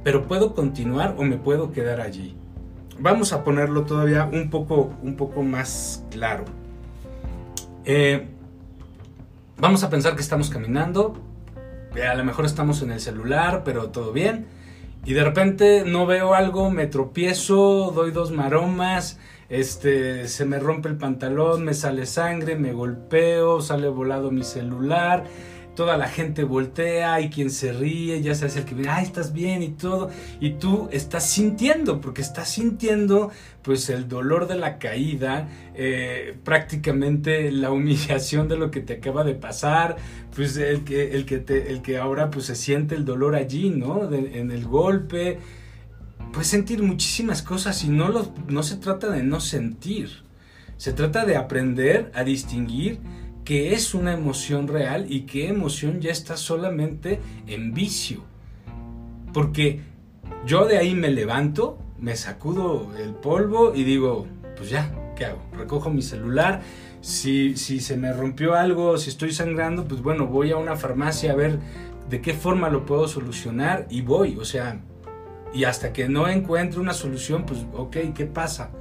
pero 0.03 0.27
puedo 0.27 0.53
continuar 0.53 1.15
o 1.17 1.23
me 1.23 1.37
puedo 1.37 1.71
quedar 1.71 2.01
allí. 2.01 2.35
Vamos 2.99 3.33
a 3.33 3.43
ponerlo 3.43 3.83
todavía 3.83 4.29
un 4.31 4.49
poco, 4.49 4.93
un 5.01 5.15
poco 5.15 5.43
más 5.43 6.05
claro. 6.11 6.45
Eh, 7.83 8.27
Vamos 9.57 9.83
a 9.83 9.89
pensar 9.89 10.15
que 10.15 10.21
estamos 10.21 10.49
caminando, 10.49 11.15
a 12.05 12.13
lo 12.13 12.25
mejor 12.25 12.45
estamos 12.45 12.81
en 12.81 12.91
el 12.91 12.99
celular, 12.99 13.61
pero 13.63 13.89
todo 13.89 14.11
bien. 14.11 14.47
Y 15.05 15.13
de 15.13 15.23
repente 15.23 15.85
no 15.85 16.05
veo 16.05 16.33
algo, 16.33 16.69
me 16.69 16.87
tropiezo, 16.87 17.93
doy 17.95 18.11
dos 18.11 18.31
maromas, 18.31 19.17
este, 19.47 20.27
se 20.27 20.43
me 20.43 20.59
rompe 20.59 20.89
el 20.89 20.97
pantalón, 20.97 21.63
me 21.63 21.73
sale 21.73 22.05
sangre, 22.05 22.57
me 22.57 22.73
golpeo, 22.73 23.61
sale 23.61 23.87
volado 23.87 24.29
mi 24.29 24.43
celular 24.43 25.23
toda 25.75 25.97
la 25.97 26.07
gente 26.07 26.43
voltea 26.43 27.21
y 27.21 27.29
quien 27.29 27.51
se 27.51 27.73
ríe, 27.73 28.21
ya 28.21 28.31
hace 28.31 28.47
el 28.59 28.65
que 28.65 28.75
ve, 28.75 28.87
ay, 28.89 29.03
estás 29.03 29.33
bien 29.33 29.61
y 29.61 29.69
todo, 29.69 30.09
y 30.39 30.51
tú 30.51 30.89
estás 30.91 31.29
sintiendo, 31.29 32.01
porque 32.01 32.21
estás 32.21 32.49
sintiendo 32.49 33.31
pues 33.61 33.89
el 33.89 34.07
dolor 34.07 34.47
de 34.47 34.55
la 34.55 34.77
caída, 34.79 35.49
eh, 35.75 36.37
prácticamente 36.43 37.51
la 37.51 37.71
humillación 37.71 38.47
de 38.47 38.57
lo 38.57 38.71
que 38.71 38.79
te 38.79 38.93
acaba 38.93 39.23
de 39.23 39.35
pasar, 39.35 39.97
pues 40.35 40.57
el 40.57 40.83
que, 40.83 41.11
el 41.11 41.25
que, 41.25 41.39
te, 41.39 41.71
el 41.71 41.81
que 41.81 41.97
ahora 41.97 42.29
pues 42.29 42.45
se 42.45 42.55
siente 42.55 42.95
el 42.95 43.05
dolor 43.05 43.35
allí, 43.35 43.69
¿no? 43.69 44.11
en 44.13 44.51
el 44.51 44.65
golpe, 44.65 45.39
puedes 46.31 46.47
sentir 46.47 46.81
muchísimas 46.83 47.41
cosas 47.41 47.83
y 47.83 47.89
no, 47.89 48.09
lo, 48.09 48.33
no 48.47 48.63
se 48.63 48.77
trata 48.77 49.09
de 49.09 49.23
no 49.23 49.39
sentir, 49.39 50.23
se 50.77 50.93
trata 50.93 51.25
de 51.25 51.37
aprender 51.37 52.11
a 52.13 52.23
distinguir 52.23 52.99
que 53.45 53.73
es 53.73 53.93
una 53.93 54.11
emoción 54.11 54.67
real 54.67 55.05
y 55.07 55.21
qué 55.21 55.47
emoción 55.47 56.01
ya 56.01 56.11
está 56.11 56.35
solamente 56.35 57.19
en 57.47 57.73
vicio. 57.73 58.23
Porque 59.33 59.81
yo 60.45 60.65
de 60.65 60.77
ahí 60.77 60.95
me 60.95 61.09
levanto, 61.09 61.77
me 61.99 62.15
sacudo 62.15 62.91
el 62.97 63.13
polvo 63.13 63.73
y 63.75 63.83
digo, 63.83 64.25
pues 64.57 64.71
ya, 64.71 64.91
¿qué 65.15 65.25
hago? 65.25 65.41
Recojo 65.53 65.91
mi 65.91 66.01
celular, 66.01 66.61
si, 67.01 67.55
si 67.55 67.79
se 67.79 67.97
me 67.97 68.11
rompió 68.11 68.55
algo, 68.55 68.97
si 68.97 69.11
estoy 69.11 69.31
sangrando, 69.31 69.85
pues 69.85 70.01
bueno, 70.01 70.25
voy 70.25 70.51
a 70.51 70.57
una 70.57 70.75
farmacia 70.75 71.31
a 71.31 71.35
ver 71.35 71.59
de 72.09 72.21
qué 72.21 72.33
forma 72.33 72.69
lo 72.69 72.85
puedo 72.85 73.07
solucionar 73.07 73.85
y 73.91 74.01
voy, 74.01 74.37
o 74.37 74.45
sea, 74.45 74.79
y 75.53 75.65
hasta 75.65 75.93
que 75.93 76.09
no 76.09 76.27
encuentre 76.27 76.79
una 76.79 76.93
solución, 76.93 77.45
pues 77.45 77.65
ok, 77.75 77.97
¿qué 78.15 78.25
pasa? 78.25 78.71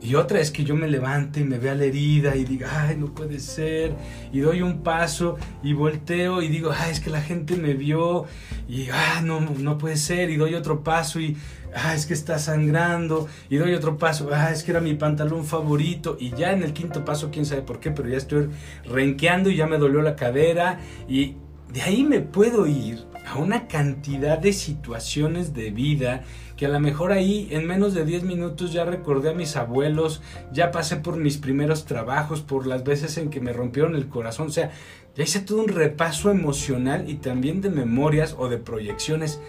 Y 0.00 0.14
otra 0.14 0.40
es 0.40 0.50
que 0.50 0.64
yo 0.64 0.76
me 0.76 0.86
levante 0.86 1.40
y 1.40 1.44
me 1.44 1.58
vea 1.58 1.74
la 1.74 1.84
herida 1.84 2.36
y 2.36 2.44
diga, 2.44 2.86
ay, 2.86 2.96
no 2.96 3.14
puede 3.14 3.40
ser. 3.40 3.94
Y 4.32 4.38
doy 4.40 4.62
un 4.62 4.82
paso 4.82 5.36
y 5.62 5.72
volteo 5.72 6.40
y 6.40 6.48
digo, 6.48 6.70
ay, 6.76 6.92
es 6.92 7.00
que 7.00 7.10
la 7.10 7.20
gente 7.20 7.56
me 7.56 7.74
vio 7.74 8.26
y, 8.68 8.88
ah, 8.90 9.20
no, 9.24 9.40
no 9.40 9.76
puede 9.76 9.96
ser. 9.96 10.30
Y 10.30 10.36
doy 10.36 10.54
otro 10.54 10.84
paso 10.84 11.18
y, 11.18 11.36
ah, 11.74 11.94
es 11.94 12.06
que 12.06 12.14
está 12.14 12.38
sangrando. 12.38 13.26
Y 13.50 13.56
doy 13.56 13.74
otro 13.74 13.98
paso, 13.98 14.30
ah, 14.32 14.52
es 14.52 14.62
que 14.62 14.70
era 14.70 14.80
mi 14.80 14.94
pantalón 14.94 15.44
favorito. 15.44 16.16
Y 16.20 16.30
ya 16.30 16.52
en 16.52 16.62
el 16.62 16.72
quinto 16.72 17.04
paso, 17.04 17.30
quién 17.32 17.44
sabe 17.44 17.62
por 17.62 17.80
qué, 17.80 17.90
pero 17.90 18.08
ya 18.08 18.18
estoy 18.18 18.50
renqueando 18.84 19.50
y 19.50 19.56
ya 19.56 19.66
me 19.66 19.78
dolió 19.78 20.00
la 20.00 20.14
cadera. 20.14 20.78
Y 21.08 21.34
de 21.72 21.82
ahí 21.82 22.04
me 22.04 22.20
puedo 22.20 22.66
ir 22.66 23.04
a 23.26 23.36
una 23.36 23.66
cantidad 23.66 24.38
de 24.38 24.52
situaciones 24.52 25.52
de 25.52 25.70
vida 25.70 26.22
que 26.58 26.66
a 26.66 26.68
lo 26.68 26.80
mejor 26.80 27.12
ahí 27.12 27.46
en 27.52 27.68
menos 27.68 27.94
de 27.94 28.04
10 28.04 28.24
minutos 28.24 28.72
ya 28.72 28.84
recordé 28.84 29.30
a 29.30 29.32
mis 29.32 29.54
abuelos, 29.54 30.20
ya 30.52 30.72
pasé 30.72 30.96
por 30.96 31.16
mis 31.16 31.38
primeros 31.38 31.84
trabajos, 31.84 32.42
por 32.42 32.66
las 32.66 32.82
veces 32.82 33.16
en 33.16 33.30
que 33.30 33.40
me 33.40 33.52
rompieron 33.52 33.94
el 33.94 34.08
corazón, 34.08 34.48
o 34.48 34.50
sea, 34.50 34.72
ya 35.14 35.22
hice 35.22 35.38
todo 35.38 35.62
un 35.62 35.68
repaso 35.68 36.32
emocional 36.32 37.08
y 37.08 37.14
también 37.14 37.60
de 37.60 37.70
memorias 37.70 38.34
o 38.36 38.48
de 38.48 38.58
proyecciones, 38.58 39.40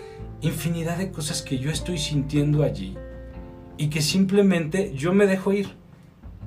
infinidad 0.42 1.00
de 1.00 1.12
cosas 1.12 1.42
que 1.42 1.58
yo 1.58 1.72
estoy 1.72 1.98
sintiendo 1.98 2.62
allí 2.62 2.96
y 3.76 3.90
que 3.90 4.04
simplemente 4.04 4.94
yo 4.94 5.12
me 5.12 5.26
dejo 5.26 5.52
ir. 5.52 5.70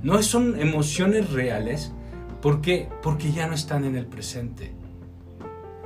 No 0.05 0.23
son 0.23 0.61
emociones 0.61 1.33
reales, 1.33 1.93
¿por 2.41 2.61
qué? 2.61 2.89
Porque 3.03 3.33
ya 3.33 3.49
no 3.49 3.55
están 3.55 3.85
en 3.85 3.97
el 3.97 4.07
presente 4.07 4.73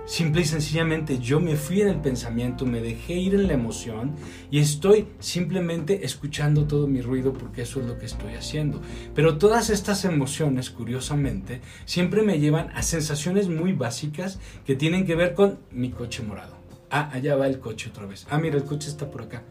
Simple 0.06 0.42
y 0.42 0.44
sencillamente 0.44 1.18
yo 1.18 1.40
me 1.40 1.56
fui 1.56 1.80
en 1.80 1.88
el 1.88 2.00
pensamiento, 2.00 2.64
me 2.64 2.80
dejé 2.80 3.14
ir 3.14 3.34
en 3.34 3.48
la 3.48 3.54
emoción 3.54 4.14
y 4.52 4.60
estoy 4.60 5.08
simplemente 5.18 6.06
escuchando 6.06 6.68
todo 6.68 6.86
mi 6.86 7.00
ruido 7.00 7.32
porque 7.32 7.62
eso 7.62 7.80
es 7.80 7.86
lo 7.86 7.98
que 7.98 8.06
estoy 8.06 8.34
haciendo. 8.34 8.80
Pero 9.16 9.36
todas 9.36 9.68
estas 9.68 10.04
emociones, 10.04 10.70
curiosamente, 10.70 11.60
siempre 11.86 12.22
me 12.22 12.38
llevan 12.38 12.70
a 12.76 12.82
sensaciones 12.82 13.48
muy 13.48 13.72
básicas 13.72 14.38
que 14.64 14.76
tienen 14.76 15.06
que 15.06 15.16
ver 15.16 15.34
con 15.34 15.58
mi 15.72 15.90
coche 15.90 16.22
morado. 16.22 16.56
Ah, 16.88 17.10
allá 17.12 17.34
va 17.34 17.48
el 17.48 17.58
coche 17.58 17.90
otra 17.90 18.06
vez. 18.06 18.28
Ah, 18.30 18.38
mira, 18.38 18.56
el 18.56 18.64
coche 18.64 18.88
está 18.88 19.10
por 19.10 19.22
acá. 19.22 19.42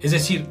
Es 0.00 0.12
decir, 0.12 0.46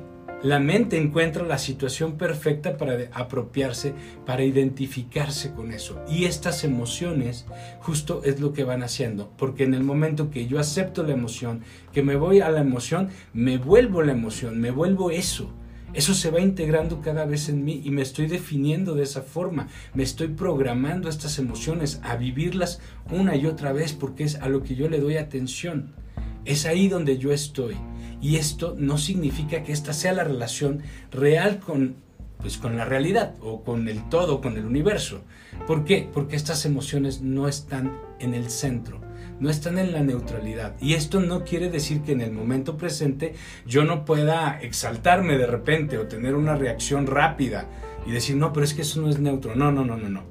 la 0.45 0.59
mente 0.59 0.97
encuentra 0.97 1.43
la 1.43 1.57
situación 1.57 2.19
perfecta 2.19 2.77
para 2.77 3.09
apropiarse, 3.13 3.95
para 4.27 4.43
identificarse 4.43 5.53
con 5.53 5.71
eso. 5.71 5.99
Y 6.07 6.25
estas 6.25 6.63
emociones 6.63 7.47
justo 7.79 8.21
es 8.23 8.39
lo 8.39 8.53
que 8.53 8.63
van 8.63 8.83
haciendo, 8.83 9.33
porque 9.37 9.63
en 9.63 9.73
el 9.73 9.83
momento 9.83 10.29
que 10.29 10.45
yo 10.45 10.59
acepto 10.59 11.01
la 11.01 11.13
emoción, 11.13 11.61
que 11.91 12.03
me 12.03 12.15
voy 12.15 12.41
a 12.41 12.51
la 12.51 12.61
emoción, 12.61 13.09
me 13.33 13.57
vuelvo 13.57 14.03
la 14.03 14.11
emoción, 14.11 14.61
me 14.61 14.69
vuelvo 14.69 15.09
eso. 15.09 15.49
Eso 15.95 16.13
se 16.13 16.29
va 16.29 16.39
integrando 16.39 17.01
cada 17.01 17.25
vez 17.25 17.49
en 17.49 17.65
mí 17.65 17.81
y 17.83 17.89
me 17.89 18.03
estoy 18.03 18.27
definiendo 18.27 18.93
de 18.93 19.01
esa 19.01 19.23
forma. 19.23 19.67
Me 19.95 20.03
estoy 20.03 20.27
programando 20.27 21.09
estas 21.09 21.39
emociones 21.39 21.99
a 22.03 22.17
vivirlas 22.17 22.81
una 23.09 23.35
y 23.35 23.47
otra 23.47 23.73
vez 23.73 23.93
porque 23.93 24.25
es 24.25 24.35
a 24.35 24.47
lo 24.47 24.61
que 24.61 24.75
yo 24.75 24.89
le 24.89 24.99
doy 24.99 25.17
atención. 25.17 25.95
Es 26.43 26.67
ahí 26.67 26.87
donde 26.87 27.17
yo 27.17 27.31
estoy. 27.31 27.77
Y 28.25 28.37
esto 28.37 28.73
no 28.75 28.97
significa 28.97 29.61
que 29.61 29.71
esta 29.71 29.93
sea 29.93 30.11
la 30.11 30.23
relación 30.23 30.81
real 31.11 31.59
con, 31.59 31.93
pues, 32.39 32.57
con 32.57 32.75
la 32.75 32.83
realidad 32.83 33.35
o 33.39 33.63
con 33.63 33.87
el 33.87 34.09
todo, 34.09 34.41
con 34.41 34.57
el 34.57 34.65
universo. 34.65 35.21
¿Por 35.67 35.85
qué? 35.85 36.09
Porque 36.11 36.35
estas 36.35 36.65
emociones 36.65 37.21
no 37.21 37.47
están 37.47 37.95
en 38.19 38.33
el 38.33 38.49
centro, 38.49 38.99
no 39.39 39.51
están 39.51 39.77
en 39.77 39.91
la 39.91 40.01
neutralidad. 40.01 40.73
Y 40.81 40.95
esto 40.95 41.19
no 41.19 41.43
quiere 41.43 41.69
decir 41.69 42.01
que 42.01 42.13
en 42.13 42.21
el 42.21 42.31
momento 42.31 42.77
presente 42.77 43.35
yo 43.67 43.83
no 43.83 44.05
pueda 44.05 44.59
exaltarme 44.59 45.37
de 45.37 45.45
repente 45.45 45.99
o 45.99 46.07
tener 46.07 46.33
una 46.33 46.55
reacción 46.55 47.05
rápida 47.05 47.67
y 48.07 48.11
decir, 48.11 48.37
no, 48.37 48.51
pero 48.53 48.63
es 48.63 48.73
que 48.73 48.81
eso 48.81 49.01
no 49.01 49.09
es 49.11 49.19
neutro. 49.19 49.55
No, 49.55 49.71
no, 49.71 49.85
no, 49.85 49.97
no, 49.97 50.09
no. 50.09 50.23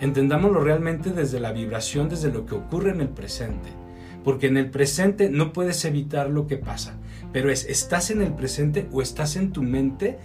Entendámoslo 0.00 0.60
realmente 0.60 1.10
desde 1.10 1.38
la 1.38 1.52
vibración, 1.52 2.08
desde 2.08 2.32
lo 2.32 2.46
que 2.46 2.54
ocurre 2.54 2.92
en 2.92 3.02
el 3.02 3.10
presente. 3.10 3.81
Porque 4.24 4.46
en 4.46 4.56
el 4.56 4.70
presente 4.70 5.30
no 5.30 5.52
puedes 5.52 5.84
evitar 5.84 6.30
lo 6.30 6.46
que 6.46 6.56
pasa 6.56 6.98
pero 7.32 7.50
es, 7.50 7.64
¿estás 7.64 8.10
en 8.10 8.20
el 8.20 8.34
presente 8.34 8.88
o 8.92 9.02
estás 9.02 9.36
en 9.36 9.52
tu 9.52 9.62
mente 9.62 10.18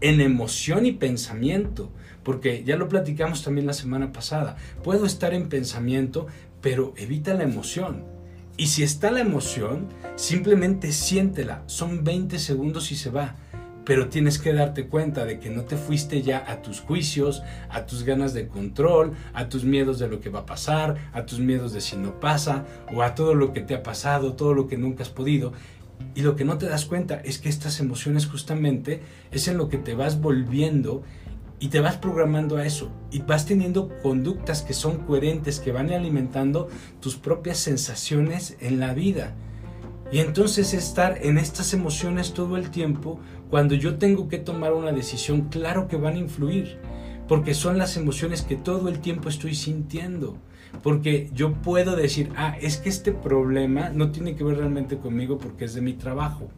en 0.00 0.20
emoción 0.20 0.84
y 0.84 0.92
pensamiento? 0.92 1.90
Porque 2.22 2.62
ya 2.64 2.76
lo 2.76 2.88
platicamos 2.88 3.42
también 3.42 3.66
la 3.66 3.72
semana 3.72 4.12
pasada. 4.12 4.56
Puedo 4.84 5.06
estar 5.06 5.32
en 5.34 5.48
pensamiento, 5.48 6.26
pero 6.60 6.92
evita 6.96 7.34
la 7.34 7.44
emoción. 7.44 8.04
Y 8.58 8.66
si 8.66 8.82
está 8.82 9.10
la 9.10 9.20
emoción, 9.20 9.88
simplemente 10.16 10.92
siéntela. 10.92 11.62
Son 11.66 12.04
20 12.04 12.38
segundos 12.38 12.92
y 12.92 12.96
se 12.96 13.10
va 13.10 13.36
pero 13.84 14.08
tienes 14.08 14.38
que 14.38 14.52
darte 14.52 14.86
cuenta 14.86 15.24
de 15.24 15.38
que 15.38 15.50
no 15.50 15.62
te 15.62 15.76
fuiste 15.76 16.22
ya 16.22 16.44
a 16.46 16.62
tus 16.62 16.80
juicios, 16.80 17.42
a 17.68 17.86
tus 17.86 18.04
ganas 18.04 18.34
de 18.34 18.48
control, 18.48 19.12
a 19.34 19.48
tus 19.48 19.64
miedos 19.64 19.98
de 19.98 20.08
lo 20.08 20.20
que 20.20 20.30
va 20.30 20.40
a 20.40 20.46
pasar, 20.46 20.96
a 21.12 21.26
tus 21.26 21.40
miedos 21.40 21.72
de 21.72 21.80
si 21.80 21.96
no 21.96 22.20
pasa, 22.20 22.64
o 22.94 23.02
a 23.02 23.14
todo 23.14 23.34
lo 23.34 23.52
que 23.52 23.60
te 23.60 23.74
ha 23.74 23.82
pasado, 23.82 24.34
todo 24.34 24.54
lo 24.54 24.68
que 24.68 24.76
nunca 24.76 25.02
has 25.02 25.10
podido. 25.10 25.52
Y 26.14 26.22
lo 26.22 26.36
que 26.36 26.44
no 26.44 26.58
te 26.58 26.66
das 26.66 26.84
cuenta 26.84 27.20
es 27.24 27.38
que 27.38 27.48
estas 27.48 27.80
emociones 27.80 28.26
justamente 28.26 29.00
es 29.30 29.48
en 29.48 29.56
lo 29.56 29.68
que 29.68 29.78
te 29.78 29.94
vas 29.94 30.20
volviendo 30.20 31.02
y 31.58 31.68
te 31.68 31.80
vas 31.80 31.96
programando 31.96 32.56
a 32.56 32.66
eso 32.66 32.90
y 33.10 33.20
vas 33.20 33.46
teniendo 33.46 33.88
conductas 34.02 34.62
que 34.62 34.74
son 34.74 34.98
coherentes, 34.98 35.60
que 35.60 35.70
van 35.70 35.90
alimentando 35.90 36.68
tus 37.00 37.16
propias 37.16 37.58
sensaciones 37.58 38.56
en 38.60 38.80
la 38.80 38.94
vida. 38.94 39.34
Y 40.10 40.18
entonces 40.18 40.74
estar 40.74 41.18
en 41.22 41.38
estas 41.38 41.72
emociones 41.72 42.34
todo 42.34 42.58
el 42.58 42.70
tiempo, 42.70 43.18
cuando 43.52 43.74
yo 43.74 43.96
tengo 43.96 44.30
que 44.30 44.38
tomar 44.38 44.72
una 44.72 44.92
decisión, 44.92 45.50
claro 45.50 45.86
que 45.86 45.98
van 45.98 46.14
a 46.14 46.20
influir, 46.20 46.78
porque 47.28 47.52
son 47.52 47.76
las 47.76 47.98
emociones 47.98 48.40
que 48.40 48.56
todo 48.56 48.88
el 48.88 49.00
tiempo 49.00 49.28
estoy 49.28 49.54
sintiendo. 49.54 50.38
Porque 50.82 51.28
yo 51.34 51.52
puedo 51.52 51.94
decir, 51.94 52.32
ah, 52.34 52.56
es 52.62 52.78
que 52.78 52.88
este 52.88 53.12
problema 53.12 53.90
no 53.90 54.10
tiene 54.10 54.36
que 54.36 54.42
ver 54.42 54.56
realmente 54.56 54.96
conmigo 54.96 55.36
porque 55.36 55.66
es 55.66 55.74
de 55.74 55.82
mi 55.82 55.92
trabajo. 55.92 56.48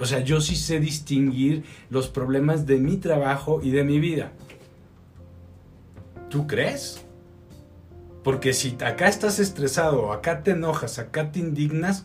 O 0.00 0.04
sea, 0.04 0.18
yo 0.18 0.40
sí 0.40 0.56
sé 0.56 0.80
distinguir 0.80 1.62
los 1.90 2.08
problemas 2.08 2.66
de 2.66 2.78
mi 2.78 2.96
trabajo 2.96 3.60
y 3.62 3.70
de 3.70 3.84
mi 3.84 4.00
vida. 4.00 4.32
¿Tú 6.28 6.48
crees? 6.48 7.04
Porque 8.24 8.52
si 8.52 8.76
acá 8.84 9.06
estás 9.06 9.38
estresado, 9.38 10.12
acá 10.12 10.42
te 10.42 10.50
enojas, 10.50 10.98
acá 10.98 11.30
te 11.30 11.38
indignas, 11.38 12.04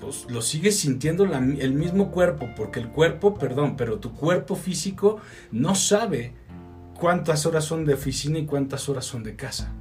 pues 0.00 0.26
lo 0.28 0.42
sigues 0.42 0.78
sintiendo 0.78 1.24
el 1.24 1.72
mismo 1.72 2.10
cuerpo, 2.10 2.48
porque 2.56 2.80
el 2.80 2.88
cuerpo, 2.88 3.34
perdón, 3.34 3.76
pero 3.76 3.98
tu 3.98 4.12
cuerpo 4.12 4.56
físico 4.56 5.18
no 5.52 5.74
sabe 5.74 6.34
cuántas 6.98 7.46
horas 7.46 7.64
son 7.64 7.84
de 7.84 7.94
oficina 7.94 8.38
y 8.38 8.46
cuántas 8.46 8.88
horas 8.88 9.04
son 9.04 9.22
de 9.22 9.36
casa 9.36 9.72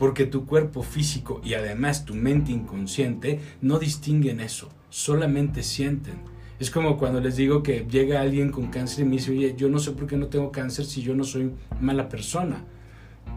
porque 0.00 0.24
tu 0.24 0.46
cuerpo 0.46 0.82
físico 0.82 1.42
y 1.44 1.52
además 1.52 2.06
tu 2.06 2.14
mente 2.14 2.52
inconsciente 2.52 3.38
no 3.60 3.78
distinguen 3.78 4.40
eso, 4.40 4.70
solamente 4.88 5.62
sienten. 5.62 6.14
Es 6.58 6.70
como 6.70 6.96
cuando 6.96 7.20
les 7.20 7.36
digo 7.36 7.62
que 7.62 7.86
llega 7.86 8.22
alguien 8.22 8.50
con 8.50 8.68
cáncer 8.68 9.04
y 9.04 9.08
me 9.08 9.16
dice, 9.16 9.32
oye, 9.32 9.54
yo 9.58 9.68
no 9.68 9.78
sé 9.78 9.90
por 9.90 10.06
qué 10.06 10.16
no 10.16 10.28
tengo 10.28 10.50
cáncer 10.52 10.86
si 10.86 11.02
yo 11.02 11.14
no 11.14 11.22
soy 11.22 11.52
mala 11.82 12.08
persona. 12.08 12.64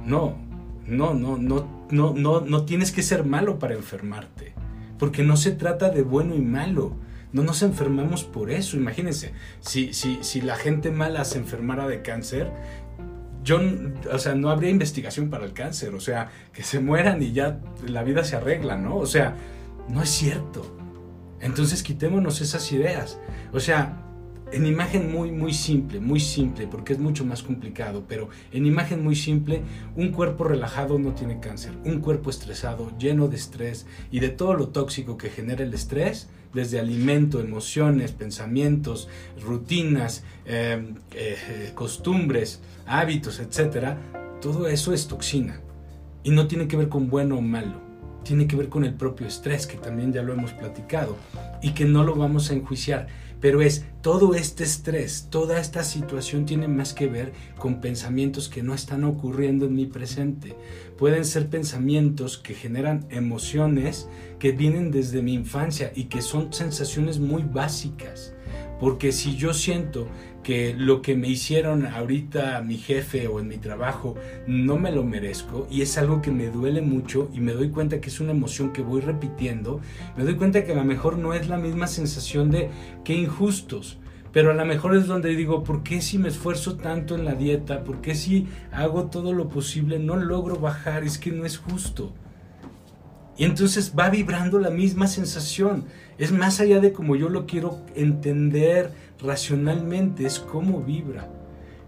No, 0.05 0.38
no, 0.88 1.13
no, 1.13 1.38
no, 1.38 1.67
no, 1.91 2.13
no, 2.13 2.39
no 2.39 2.63
tienes 2.63 2.93
que 2.93 3.03
ser 3.03 3.25
malo 3.25 3.59
para 3.59 3.75
enfermarte, 3.75 4.53
porque 4.99 5.23
no 5.23 5.38
se 5.38 5.51
trata 5.51 5.89
de 5.89 6.03
bueno 6.03 6.36
y 6.36 6.41
malo. 6.41 6.95
No 7.32 7.41
nos 7.43 7.63
enfermamos 7.63 8.23
por 8.23 8.51
eso. 8.51 8.77
Imagínense, 8.77 9.34
si, 9.60 9.93
si, 9.93 10.19
si 10.21 10.41
la 10.41 10.56
gente 10.56 10.91
mala 10.91 11.25
se 11.25 11.39
enfermara 11.39 11.88
de 11.88 12.01
cáncer, 12.01 12.51
yo, 13.43 13.60
o 14.12 14.19
sea, 14.19 14.36
no 14.36 14.49
habría 14.49 14.69
investigación 14.69 15.29
para 15.29 15.45
el 15.45 15.53
cáncer, 15.53 15.95
o 15.95 15.99
sea, 15.99 16.29
que 16.53 16.63
se 16.63 16.79
mueran 16.79 17.21
y 17.21 17.34
ya 17.34 17.60
la 17.86 18.03
vida 18.03 18.23
se 18.23 18.36
arregla, 18.36 18.77
¿no? 18.77 18.97
O 18.97 19.06
sea, 19.06 19.36
no 19.89 20.01
es 20.01 20.10
cierto. 20.10 20.77
Entonces 21.41 21.84
quitémonos 21.84 22.39
esas 22.39 22.71
ideas. 22.71 23.19
O 23.51 23.60
sea, 23.60 24.02
en 24.53 24.67
imagen 24.67 25.11
muy, 25.11 25.31
muy 25.31 25.53
simple, 25.53 25.99
muy 25.99 26.19
simple, 26.19 26.67
porque 26.67 26.93
es 26.93 26.99
mucho 26.99 27.25
más 27.25 27.41
complicado, 27.41 28.03
pero 28.07 28.29
en 28.51 28.65
imagen 28.65 29.03
muy 29.03 29.15
simple, 29.15 29.61
un 29.95 30.11
cuerpo 30.11 30.43
relajado 30.43 30.99
no 30.99 31.13
tiene 31.13 31.39
cáncer. 31.39 31.73
Un 31.83 32.01
cuerpo 32.01 32.29
estresado, 32.29 32.95
lleno 32.99 33.27
de 33.27 33.35
estrés 33.35 33.87
y 34.11 34.19
de 34.19 34.29
todo 34.29 34.53
lo 34.53 34.69
tóxico 34.69 35.17
que 35.17 35.29
genera 35.29 35.63
el 35.63 35.73
estrés, 35.73 36.29
desde 36.53 36.79
alimento, 36.79 37.39
emociones, 37.39 38.11
pensamientos, 38.11 39.09
rutinas, 39.41 40.23
eh, 40.45 40.93
eh, 41.15 41.71
costumbres, 41.73 42.61
hábitos, 42.85 43.39
etc., 43.39 43.97
todo 44.39 44.67
eso 44.67 44.93
es 44.93 45.07
toxina. 45.07 45.61
Y 46.23 46.29
no 46.29 46.47
tiene 46.47 46.67
que 46.67 46.77
ver 46.77 46.89
con 46.89 47.09
bueno 47.09 47.37
o 47.37 47.41
malo, 47.41 47.81
tiene 48.23 48.45
que 48.45 48.55
ver 48.55 48.69
con 48.69 48.85
el 48.85 48.93
propio 48.93 49.25
estrés, 49.25 49.65
que 49.65 49.77
también 49.77 50.13
ya 50.13 50.21
lo 50.21 50.33
hemos 50.33 50.51
platicado, 50.53 51.17
y 51.61 51.71
que 51.71 51.85
no 51.85 52.03
lo 52.03 52.15
vamos 52.15 52.51
a 52.51 52.53
enjuiciar. 52.53 53.07
Pero 53.43 53.62
es 53.62 53.84
todo 54.01 54.36
este 54.36 54.63
estrés, 54.63 55.27
toda 55.29 55.60
esta 55.60 55.84
situación 55.84 56.45
tiene 56.45 56.69
más 56.69 56.93
que 56.93 57.08
ver 57.08 57.34
con 57.58 57.82
pensamientos 57.82 58.47
que 58.47 58.63
no 58.63 58.73
están 58.73 59.03
ocurriendo 59.03 59.65
en 59.65 59.75
mi 59.75 59.86
presente. 59.86 60.56
Pueden 60.97 61.25
ser 61.25 61.49
pensamientos 61.49 62.38
que 62.38 62.53
generan 62.53 63.06
emociones 63.10 64.08
que 64.39 64.53
vienen 64.53 64.91
desde 64.91 65.21
mi 65.21 65.34
infancia 65.34 65.91
y 65.93 66.06
que 66.06 66.21
son 66.21 66.53
sensaciones 66.53 67.19
muy 67.19 67.43
básicas. 67.43 68.34
Porque 68.84 69.13
si 69.13 69.38
yo 69.38 69.54
siento 69.54 70.10
que 70.43 70.76
lo 70.78 71.02
que 71.02 71.15
me 71.15 71.30
hicieron 71.30 71.86
ahorita 71.86 72.62
mi 72.63 72.76
jefe 72.76 73.30
o 73.30 73.39
en 73.39 73.48
mi 73.48 73.56
trabajo 73.56 74.15
no 74.46 74.78
me 74.78 74.91
lo 74.91 75.06
merezco 75.06 75.69
y 75.72 75.84
es 75.84 75.98
algo 75.98 76.22
que 76.22 76.32
me 76.32 76.50
duele 76.50 76.82
mucho 76.82 77.30
y 77.34 77.39
me 77.39 77.54
doy 77.54 77.69
cuenta 77.69 78.02
que 78.02 78.10
es 78.10 78.19
una 78.19 78.32
emoción 78.32 78.74
que 78.74 78.82
voy 78.82 79.00
repitiendo, 79.00 79.80
me 80.17 80.26
doy 80.26 80.36
cuenta 80.36 80.65
que 80.65 80.74
a 80.74 80.76
lo 80.76 80.84
mejor 80.84 81.17
no 81.17 81.34
es 81.34 81.48
la 81.48 81.56
misma 81.56 81.88
sensación 81.88 82.52
de 82.52 82.72
que 83.06 83.13
injustos, 83.13 84.00
pero 84.34 84.52
a 84.52 84.54
lo 84.54 84.65
mejor 84.65 84.98
es 84.98 85.08
donde 85.08 85.34
digo, 85.34 85.63
¿por 85.63 85.82
qué 85.84 86.02
si 86.02 86.17
me 86.17 86.28
esfuerzo 86.28 86.76
tanto 86.76 87.15
en 87.15 87.24
la 87.24 87.36
dieta? 87.36 87.86
¿Por 87.86 88.02
qué 88.02 88.15
si 88.15 88.50
hago 88.74 89.06
todo 89.06 89.32
lo 89.32 89.48
posible 89.48 89.98
no 89.98 90.17
logro 90.17 90.58
bajar? 90.58 91.06
Es 91.06 91.17
que 91.17 91.32
no 91.32 91.46
es 91.46 91.58
justo. 91.58 92.12
Y 93.38 93.46
entonces 93.46 93.93
va 93.98 94.10
vibrando 94.10 94.60
la 94.60 94.69
misma 94.69 95.08
sensación. 95.08 95.86
Es 96.17 96.32
más 96.32 96.60
allá 96.60 96.80
de 96.80 96.93
como 96.93 97.15
yo 97.15 97.30
lo 97.30 97.45
quiero 97.45 97.80
entender 97.95 98.91
racionalmente, 99.19 100.26
es 100.26 100.39
cómo 100.39 100.82
vibra. 100.82 101.30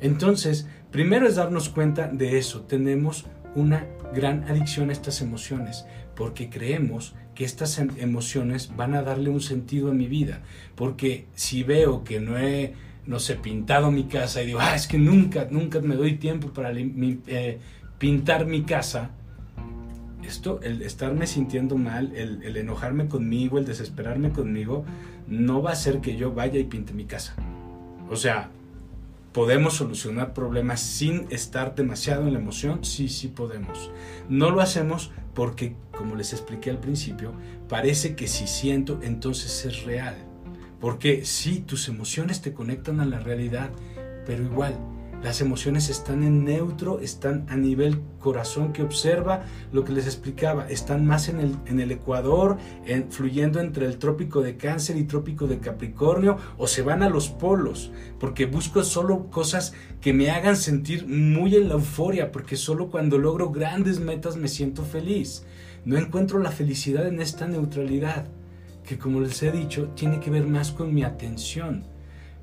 Entonces, 0.01 0.67
primero 0.91 1.27
es 1.27 1.35
darnos 1.35 1.69
cuenta 1.69 2.07
de 2.07 2.37
eso. 2.37 2.61
Tenemos 2.61 3.25
una 3.55 3.87
gran 4.13 4.43
adicción 4.45 4.89
a 4.89 4.93
estas 4.93 5.21
emociones 5.21 5.85
porque 6.15 6.49
creemos 6.49 7.15
que 7.35 7.43
estas 7.43 7.77
em, 7.77 7.89
emociones 7.97 8.75
van 8.75 8.95
a 8.95 9.03
darle 9.03 9.29
un 9.29 9.41
sentido 9.41 9.91
a 9.91 9.93
mi 9.93 10.07
vida. 10.07 10.41
Porque 10.75 11.27
si 11.35 11.63
veo 11.63 12.03
que 12.03 12.19
no 12.19 12.39
he, 12.39 12.73
no 13.05 13.17
pintado 13.41 13.91
mi 13.91 14.05
casa 14.05 14.41
y 14.41 14.47
digo, 14.47 14.59
ah, 14.61 14.75
es 14.75 14.87
que 14.87 14.97
nunca, 14.97 15.47
nunca 15.51 15.79
me 15.81 15.95
doy 15.95 16.15
tiempo 16.15 16.49
para 16.49 16.71
eh, 16.71 17.59
pintar 17.99 18.45
mi 18.45 18.63
casa, 18.63 19.11
esto, 20.25 20.59
el 20.61 20.81
estarme 20.81 21.27
sintiendo 21.27 21.77
mal, 21.77 22.13
el, 22.15 22.57
enojarme 22.57 23.07
conmigo, 23.07 23.57
el 23.57 23.65
desesperarme 23.65 24.31
conmigo, 24.31 24.85
no 25.27 25.61
va 25.61 25.71
a 25.71 25.73
hacer 25.73 26.01
que 26.01 26.15
yo 26.17 26.33
vaya 26.33 26.59
y 26.59 26.65
pinte 26.65 26.93
mi 26.93 27.05
casa. 27.05 27.35
O 28.09 28.15
sea, 28.15 28.49
¿podemos 29.33 29.75
solucionar 29.75 30.33
problemas 30.33 30.79
sin 30.81 31.27
estar 31.29 31.75
demasiado 31.75 32.27
en 32.27 32.33
la 32.33 32.39
emoción? 32.39 32.83
Sí, 32.83 33.09
sí 33.09 33.27
podemos. 33.27 33.91
No 34.29 34.51
lo 34.51 34.61
hacemos 34.61 35.11
porque, 35.33 35.75
como 35.91 36.15
les 36.15 36.33
expliqué 36.33 36.69
al 36.69 36.79
principio, 36.79 37.33
parece 37.67 38.15
que 38.15 38.27
si 38.27 38.47
siento, 38.47 38.99
entonces 39.01 39.65
es 39.65 39.83
real. 39.83 40.15
Porque 40.79 41.25
sí, 41.25 41.59
tus 41.59 41.87
emociones 41.87 42.41
te 42.41 42.53
conectan 42.53 42.99
a 42.99 43.05
la 43.05 43.19
realidad, 43.19 43.69
pero 44.25 44.43
igual, 44.43 44.77
las 45.25 45.41
emociones 45.41 45.89
están 45.89 46.23
en 46.23 46.45
neutro, 46.45 46.99
están 46.99 47.47
a 47.49 47.55
nivel 47.55 47.99
corazón 48.19 48.73
que 48.73 48.83
observa 48.83 49.41
lo 49.71 49.83
que 49.83 49.91
les 49.91 50.05
explicaba, 50.05 50.69
están 50.69 51.03
más 51.07 51.29
en 51.29 51.39
el, 51.39 51.55
en 51.65 51.79
el 51.79 51.91
Ecuador, 51.91 52.59
fluyendo 53.09 53.59
entre 53.59 53.87
el 53.87 53.97
trópico 53.97 54.43
de 54.43 54.55
cáncer 54.55 54.97
y 54.97 55.05
trópico 55.05 55.47
de 55.47 55.57
Capricornio, 55.57 56.37
o 56.59 56.67
se 56.67 56.83
van 56.83 57.01
a 57.01 57.09
los 57.09 57.29
polos, 57.29 57.91
porque 58.19 58.45
busco 58.45 58.83
solo 58.83 59.31
cosas 59.31 59.73
que 59.99 60.13
me 60.13 60.29
hagan 60.29 60.55
sentir 60.55 61.07
muy 61.07 61.55
en 61.55 61.69
la 61.69 61.73
euforia, 61.73 62.31
porque 62.31 62.55
solo 62.55 62.91
cuando 62.91 63.17
logro 63.17 63.49
grandes 63.49 63.99
metas 63.99 64.37
me 64.37 64.47
siento 64.47 64.83
feliz. 64.83 65.43
No 65.85 65.97
encuentro 65.97 66.37
la 66.37 66.51
felicidad 66.51 67.07
en 67.07 67.19
esta 67.19 67.47
neutralidad, 67.47 68.27
que 68.83 68.99
como 68.99 69.21
les 69.21 69.41
he 69.41 69.51
dicho, 69.51 69.89
tiene 69.95 70.19
que 70.19 70.29
ver 70.29 70.45
más 70.45 70.71
con 70.71 70.93
mi 70.93 71.03
atención. 71.03 71.83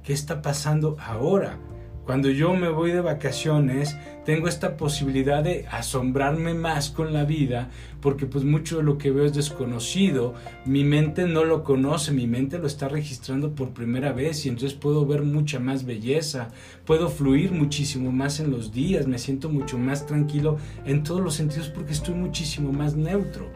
¿Qué 0.02 0.12
está 0.12 0.42
pasando 0.42 0.96
ahora? 0.98 1.60
Cuando 2.04 2.30
yo 2.30 2.52
me 2.52 2.68
voy 2.68 2.90
de 2.90 3.00
vacaciones, 3.00 3.96
tengo 4.24 4.48
esta 4.48 4.76
posibilidad 4.76 5.44
de 5.44 5.66
asombrarme 5.70 6.52
más 6.52 6.90
con 6.90 7.12
la 7.12 7.24
vida, 7.24 7.70
porque 8.00 8.26
pues 8.26 8.42
mucho 8.42 8.78
de 8.78 8.82
lo 8.82 8.98
que 8.98 9.12
veo 9.12 9.24
es 9.24 9.34
desconocido, 9.34 10.34
mi 10.64 10.82
mente 10.82 11.28
no 11.28 11.44
lo 11.44 11.62
conoce, 11.62 12.10
mi 12.10 12.26
mente 12.26 12.58
lo 12.58 12.66
está 12.66 12.88
registrando 12.88 13.54
por 13.54 13.70
primera 13.70 14.12
vez 14.12 14.44
y 14.44 14.48
entonces 14.48 14.76
puedo 14.76 15.06
ver 15.06 15.22
mucha 15.22 15.60
más 15.60 15.84
belleza, 15.84 16.48
puedo 16.84 17.08
fluir 17.08 17.52
muchísimo 17.52 18.10
más 18.10 18.40
en 18.40 18.50
los 18.50 18.72
días, 18.72 19.06
me 19.06 19.18
siento 19.18 19.48
mucho 19.48 19.78
más 19.78 20.04
tranquilo 20.04 20.58
en 20.84 21.04
todos 21.04 21.20
los 21.20 21.34
sentidos 21.34 21.68
porque 21.68 21.92
estoy 21.92 22.16
muchísimo 22.16 22.72
más 22.72 22.96
neutro. 22.96 23.46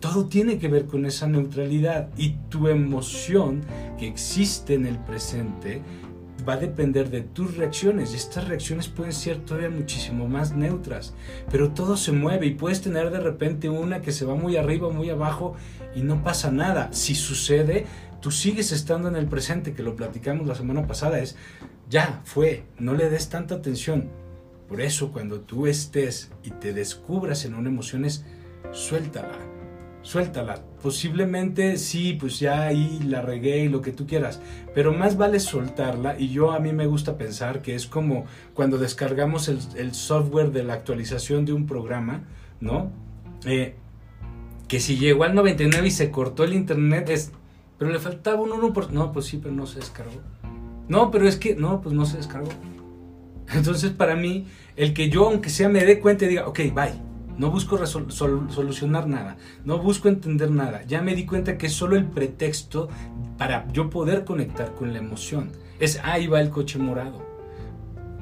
Todo 0.00 0.26
tiene 0.26 0.58
que 0.58 0.66
ver 0.66 0.86
con 0.86 1.06
esa 1.06 1.28
neutralidad 1.28 2.08
y 2.16 2.30
tu 2.48 2.66
emoción 2.66 3.60
que 3.98 4.08
existe 4.08 4.74
en 4.74 4.86
el 4.86 4.98
presente 4.98 5.80
va 6.46 6.54
a 6.54 6.58
depender 6.58 7.10
de 7.10 7.22
tus 7.22 7.56
reacciones 7.56 8.12
y 8.12 8.16
estas 8.16 8.48
reacciones 8.48 8.88
pueden 8.88 9.12
ser 9.12 9.38
todavía 9.38 9.70
muchísimo 9.70 10.28
más 10.28 10.52
neutras, 10.52 11.14
pero 11.50 11.70
todo 11.70 11.96
se 11.96 12.12
mueve 12.12 12.46
y 12.46 12.54
puedes 12.54 12.82
tener 12.82 13.10
de 13.10 13.20
repente 13.20 13.68
una 13.68 14.00
que 14.00 14.12
se 14.12 14.24
va 14.24 14.34
muy 14.34 14.56
arriba 14.56 14.90
muy 14.90 15.10
abajo 15.10 15.56
y 15.94 16.02
no 16.02 16.22
pasa 16.22 16.50
nada. 16.50 16.92
Si 16.92 17.14
sucede, 17.14 17.86
tú 18.20 18.30
sigues 18.30 18.72
estando 18.72 19.08
en 19.08 19.16
el 19.16 19.26
presente, 19.26 19.74
que 19.74 19.82
lo 19.82 19.96
platicamos 19.96 20.46
la 20.46 20.54
semana 20.54 20.86
pasada, 20.86 21.18
es 21.18 21.36
ya, 21.88 22.20
fue, 22.24 22.64
no 22.78 22.94
le 22.94 23.10
des 23.10 23.28
tanta 23.28 23.56
atención. 23.56 24.08
Por 24.68 24.80
eso 24.80 25.12
cuando 25.12 25.40
tú 25.40 25.66
estés 25.66 26.30
y 26.42 26.50
te 26.50 26.72
descubras 26.72 27.44
en 27.44 27.54
una 27.54 27.68
emoción 27.68 28.04
es 28.04 28.24
suéltala 28.72 29.51
suéltala. 30.02 30.56
Posiblemente 30.82 31.76
sí, 31.78 32.16
pues 32.18 32.40
ya 32.40 32.64
ahí 32.64 33.00
la 33.06 33.22
regué 33.22 33.64
y 33.64 33.68
lo 33.68 33.80
que 33.80 33.92
tú 33.92 34.06
quieras, 34.06 34.40
pero 34.74 34.92
más 34.92 35.16
vale 35.16 35.40
soltarla 35.40 36.18
y 36.18 36.28
yo 36.28 36.52
a 36.52 36.58
mí 36.58 36.72
me 36.72 36.86
gusta 36.86 37.16
pensar 37.16 37.62
que 37.62 37.74
es 37.74 37.86
como 37.86 38.26
cuando 38.52 38.78
descargamos 38.78 39.48
el, 39.48 39.94
software 39.94 40.50
de 40.50 40.64
la 40.64 40.74
actualización 40.74 41.44
de 41.44 41.52
un 41.52 41.66
programa, 41.66 42.24
¿no? 42.60 42.90
Eh, 43.44 43.76
que 44.68 44.80
si 44.80 44.96
llegó 44.96 45.24
al 45.24 45.34
99 45.34 45.86
y 45.86 45.90
se 45.90 46.10
cortó 46.10 46.44
el 46.44 46.54
internet 46.54 47.08
es, 47.08 47.30
pero 47.78 47.90
le 47.90 47.98
faltaba 47.98 48.40
un 48.40 48.50
1%, 48.50 48.90
no, 48.90 49.12
pues 49.12 49.26
sí, 49.26 49.38
pero 49.40 49.54
no 49.54 49.66
se 49.66 49.78
descargó. 49.78 50.20
No, 50.88 51.10
pero 51.10 51.28
es 51.28 51.36
que, 51.36 51.54
no, 51.54 51.80
pues 51.80 51.94
no 51.94 52.06
se 52.06 52.16
descargó. 52.16 52.48
Entonces 53.54 53.90
para 53.90 54.16
mí, 54.16 54.46
el 54.76 54.94
que 54.94 55.10
yo, 55.10 55.28
aunque 55.28 55.50
sea, 55.50 55.68
me 55.68 55.84
dé 55.84 56.00
cuenta 56.00 56.24
y 56.24 56.28
diga, 56.28 56.48
ok, 56.48 56.58
bye 56.74 57.11
no 57.38 57.50
busco 57.50 57.84
solucionar 57.86 59.06
nada, 59.08 59.36
no 59.64 59.78
busco 59.78 60.08
entender 60.08 60.50
nada. 60.50 60.82
Ya 60.84 61.02
me 61.02 61.14
di 61.14 61.26
cuenta 61.26 61.58
que 61.58 61.66
es 61.66 61.72
solo 61.72 61.96
el 61.96 62.04
pretexto 62.06 62.88
para 63.38 63.66
yo 63.72 63.90
poder 63.90 64.24
conectar 64.24 64.74
con 64.74 64.92
la 64.92 64.98
emoción. 64.98 65.50
Es 65.80 66.00
ahí 66.04 66.26
va 66.26 66.40
el 66.40 66.50
coche 66.50 66.78
morado. 66.78 67.26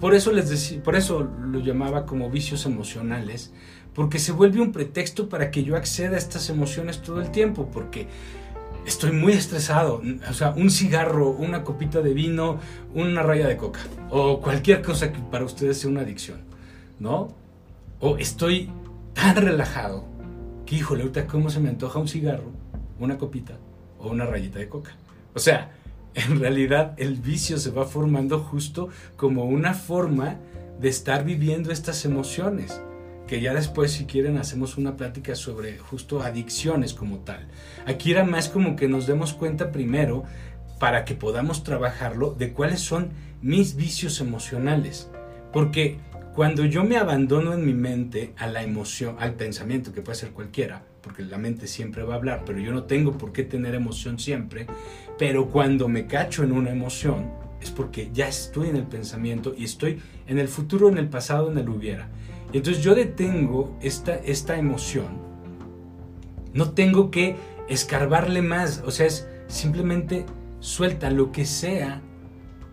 Por 0.00 0.14
eso 0.14 0.32
les 0.32 0.48
decía, 0.48 0.82
por 0.82 0.96
eso 0.96 1.28
lo 1.42 1.60
llamaba 1.60 2.06
como 2.06 2.30
vicios 2.30 2.64
emocionales, 2.64 3.52
porque 3.94 4.18
se 4.18 4.32
vuelve 4.32 4.60
un 4.60 4.72
pretexto 4.72 5.28
para 5.28 5.50
que 5.50 5.62
yo 5.62 5.76
acceda 5.76 6.14
a 6.14 6.18
estas 6.18 6.48
emociones 6.48 7.02
todo 7.02 7.20
el 7.20 7.30
tiempo, 7.30 7.68
porque 7.70 8.06
estoy 8.86 9.12
muy 9.12 9.34
estresado, 9.34 10.00
o 10.28 10.32
sea, 10.32 10.54
un 10.56 10.70
cigarro, 10.70 11.30
una 11.30 11.64
copita 11.64 12.00
de 12.00 12.14
vino, 12.14 12.58
una 12.94 13.22
raya 13.22 13.46
de 13.46 13.56
coca 13.56 13.80
o 14.10 14.40
cualquier 14.40 14.82
cosa 14.82 15.12
que 15.12 15.20
para 15.30 15.44
ustedes 15.44 15.78
sea 15.78 15.90
una 15.90 16.00
adicción, 16.00 16.38
¿no? 16.98 17.28
O 18.00 18.16
estoy 18.16 18.70
tan 19.20 19.36
relajado 19.36 20.06
que, 20.64 20.76
híjole, 20.76 21.02
ahorita 21.02 21.26
cómo 21.26 21.50
se 21.50 21.60
me 21.60 21.68
antoja 21.68 21.98
un 21.98 22.08
cigarro, 22.08 22.52
una 22.98 23.18
copita 23.18 23.58
o 23.98 24.08
una 24.08 24.24
rayita 24.24 24.58
de 24.58 24.68
coca. 24.70 24.92
O 25.34 25.38
sea, 25.38 25.72
en 26.14 26.40
realidad 26.40 26.94
el 26.96 27.16
vicio 27.16 27.58
se 27.58 27.70
va 27.70 27.84
formando 27.84 28.38
justo 28.38 28.88
como 29.16 29.44
una 29.44 29.74
forma 29.74 30.36
de 30.80 30.88
estar 30.88 31.22
viviendo 31.24 31.70
estas 31.70 32.06
emociones 32.06 32.80
que 33.26 33.42
ya 33.42 33.52
después 33.52 33.92
si 33.92 34.06
quieren 34.06 34.38
hacemos 34.38 34.78
una 34.78 34.96
plática 34.96 35.34
sobre 35.34 35.76
justo 35.76 36.22
adicciones 36.22 36.94
como 36.94 37.18
tal. 37.18 37.46
Aquí 37.86 38.12
era 38.12 38.24
más 38.24 38.48
como 38.48 38.74
que 38.74 38.88
nos 38.88 39.06
demos 39.06 39.34
cuenta 39.34 39.70
primero 39.70 40.24
para 40.78 41.04
que 41.04 41.14
podamos 41.14 41.62
trabajarlo 41.62 42.32
de 42.32 42.54
cuáles 42.54 42.80
son 42.80 43.10
mis 43.42 43.76
vicios 43.76 44.18
emocionales. 44.22 45.10
Porque 45.52 45.98
cuando 46.34 46.64
yo 46.64 46.84
me 46.84 46.96
abandono 46.96 47.54
en 47.54 47.66
mi 47.66 47.74
mente 47.74 48.32
a 48.38 48.46
la 48.46 48.62
emoción, 48.62 49.16
al 49.18 49.34
pensamiento, 49.34 49.92
que 49.92 50.00
puede 50.00 50.16
ser 50.16 50.30
cualquiera, 50.30 50.84
porque 51.02 51.24
la 51.24 51.38
mente 51.38 51.66
siempre 51.66 52.04
va 52.04 52.14
a 52.14 52.16
hablar, 52.18 52.44
pero 52.46 52.60
yo 52.60 52.72
no 52.72 52.84
tengo 52.84 53.18
por 53.18 53.32
qué 53.32 53.42
tener 53.42 53.74
emoción 53.74 54.18
siempre, 54.18 54.66
pero 55.18 55.48
cuando 55.48 55.88
me 55.88 56.06
cacho 56.06 56.44
en 56.44 56.52
una 56.52 56.70
emoción, 56.70 57.32
es 57.60 57.70
porque 57.70 58.10
ya 58.12 58.28
estoy 58.28 58.68
en 58.68 58.76
el 58.76 58.84
pensamiento 58.84 59.54
y 59.56 59.64
estoy 59.64 60.00
en 60.28 60.38
el 60.38 60.46
futuro, 60.46 60.88
en 60.88 60.98
el 60.98 61.08
pasado, 61.08 61.50
en 61.50 61.58
el 61.58 61.68
hubiera. 61.68 62.08
Y 62.52 62.58
entonces 62.58 62.82
yo 62.82 62.94
detengo 62.94 63.76
esta, 63.82 64.14
esta 64.14 64.56
emoción, 64.56 65.18
no 66.54 66.70
tengo 66.70 67.10
que 67.10 67.36
escarbarle 67.68 68.40
más, 68.40 68.82
o 68.86 68.92
sea, 68.92 69.06
es 69.06 69.28
simplemente 69.48 70.26
suelta 70.60 71.10
lo 71.10 71.32
que 71.32 71.44
sea, 71.44 72.02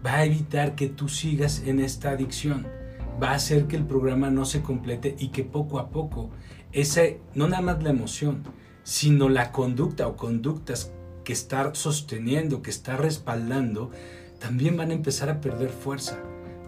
va 0.06 0.18
a 0.18 0.26
evitar 0.26 0.76
que 0.76 0.90
tú 0.90 1.10
sigas 1.10 1.64
en 1.66 1.80
esta 1.80 2.12
adicción 2.12 2.77
va 3.22 3.32
a 3.32 3.36
hacer 3.36 3.68
que 3.68 3.76
el 3.76 3.86
programa 3.86 4.30
no 4.30 4.46
se 4.46 4.62
complete 4.62 5.16
y 5.18 5.30
que 5.30 5.44
poco 5.44 5.80
a 5.80 5.90
poco 5.90 6.30
ese, 6.72 7.20
no 7.34 7.48
nada 7.48 7.62
más 7.62 7.84
la 7.84 7.90
emoción, 7.90 8.44
sino 8.84 9.30
la 9.30 9.52
conducta 9.52 10.08
o 10.08 10.16
conductas 10.16 10.92
que 11.24 11.34
está 11.34 11.74
sosteniendo, 11.76 12.62
que 12.62 12.70
está 12.70 12.96
respaldando, 12.96 13.92
también 14.40 14.78
van 14.78 14.92
a 14.92 14.94
empezar 14.94 15.30
a 15.30 15.42
perder 15.42 15.70
fuerza. 15.70 16.20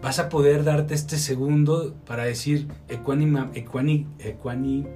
Vas 0.02 0.18
a 0.18 0.28
poder 0.28 0.64
darte 0.64 0.94
este 0.94 1.16
segundo 1.18 1.94
para 2.06 2.24
decir 2.24 2.68
ecuánime, 2.88 3.48
ecuani, 3.54 4.06
ecuani, 4.18 4.86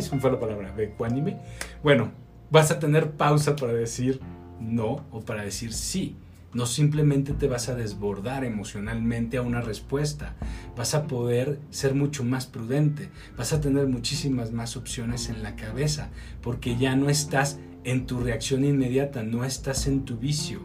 se 0.00 0.14
me 0.14 0.20
fue 0.20 0.32
la 0.32 0.40
palabra, 0.40 0.74
ecuánime. 0.78 1.38
Bueno, 1.82 2.12
vas 2.50 2.70
a 2.70 2.78
tener 2.78 3.12
pausa 3.12 3.56
para 3.56 3.72
decir 3.72 4.20
no 4.58 5.04
o 5.10 5.20
para 5.20 5.42
decir 5.42 5.72
sí. 5.72 6.16
No 6.54 6.64
simplemente 6.64 7.34
te 7.34 7.46
vas 7.46 7.68
a 7.68 7.74
desbordar 7.74 8.42
emocionalmente 8.42 9.36
a 9.36 9.42
una 9.42 9.60
respuesta, 9.60 10.34
vas 10.76 10.94
a 10.94 11.06
poder 11.06 11.58
ser 11.70 11.94
mucho 11.94 12.24
más 12.24 12.46
prudente, 12.46 13.10
vas 13.36 13.52
a 13.52 13.60
tener 13.60 13.86
muchísimas 13.86 14.50
más 14.50 14.76
opciones 14.76 15.28
en 15.28 15.42
la 15.42 15.56
cabeza, 15.56 16.08
porque 16.40 16.78
ya 16.78 16.96
no 16.96 17.10
estás 17.10 17.58
en 17.84 18.06
tu 18.06 18.20
reacción 18.20 18.64
inmediata, 18.64 19.22
no 19.22 19.44
estás 19.44 19.86
en 19.86 20.04
tu 20.04 20.16
vicio. 20.16 20.60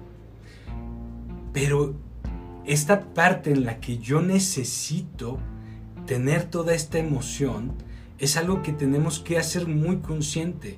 Pero 1.52 1.96
esta 2.65 3.13
parte 3.13 3.52
en 3.52 3.65
la 3.65 3.82
que 3.82 3.98
yo 3.98 4.22
necesito 4.22 5.38
tener 6.08 6.46
toda 6.46 6.74
esta 6.74 6.98
emoción 6.98 7.74
es 8.19 8.38
algo 8.38 8.62
que 8.62 8.72
tenemos 8.72 9.19
que 9.19 9.38
hacer 9.38 9.67
muy 9.67 9.98
consciente 9.98 10.78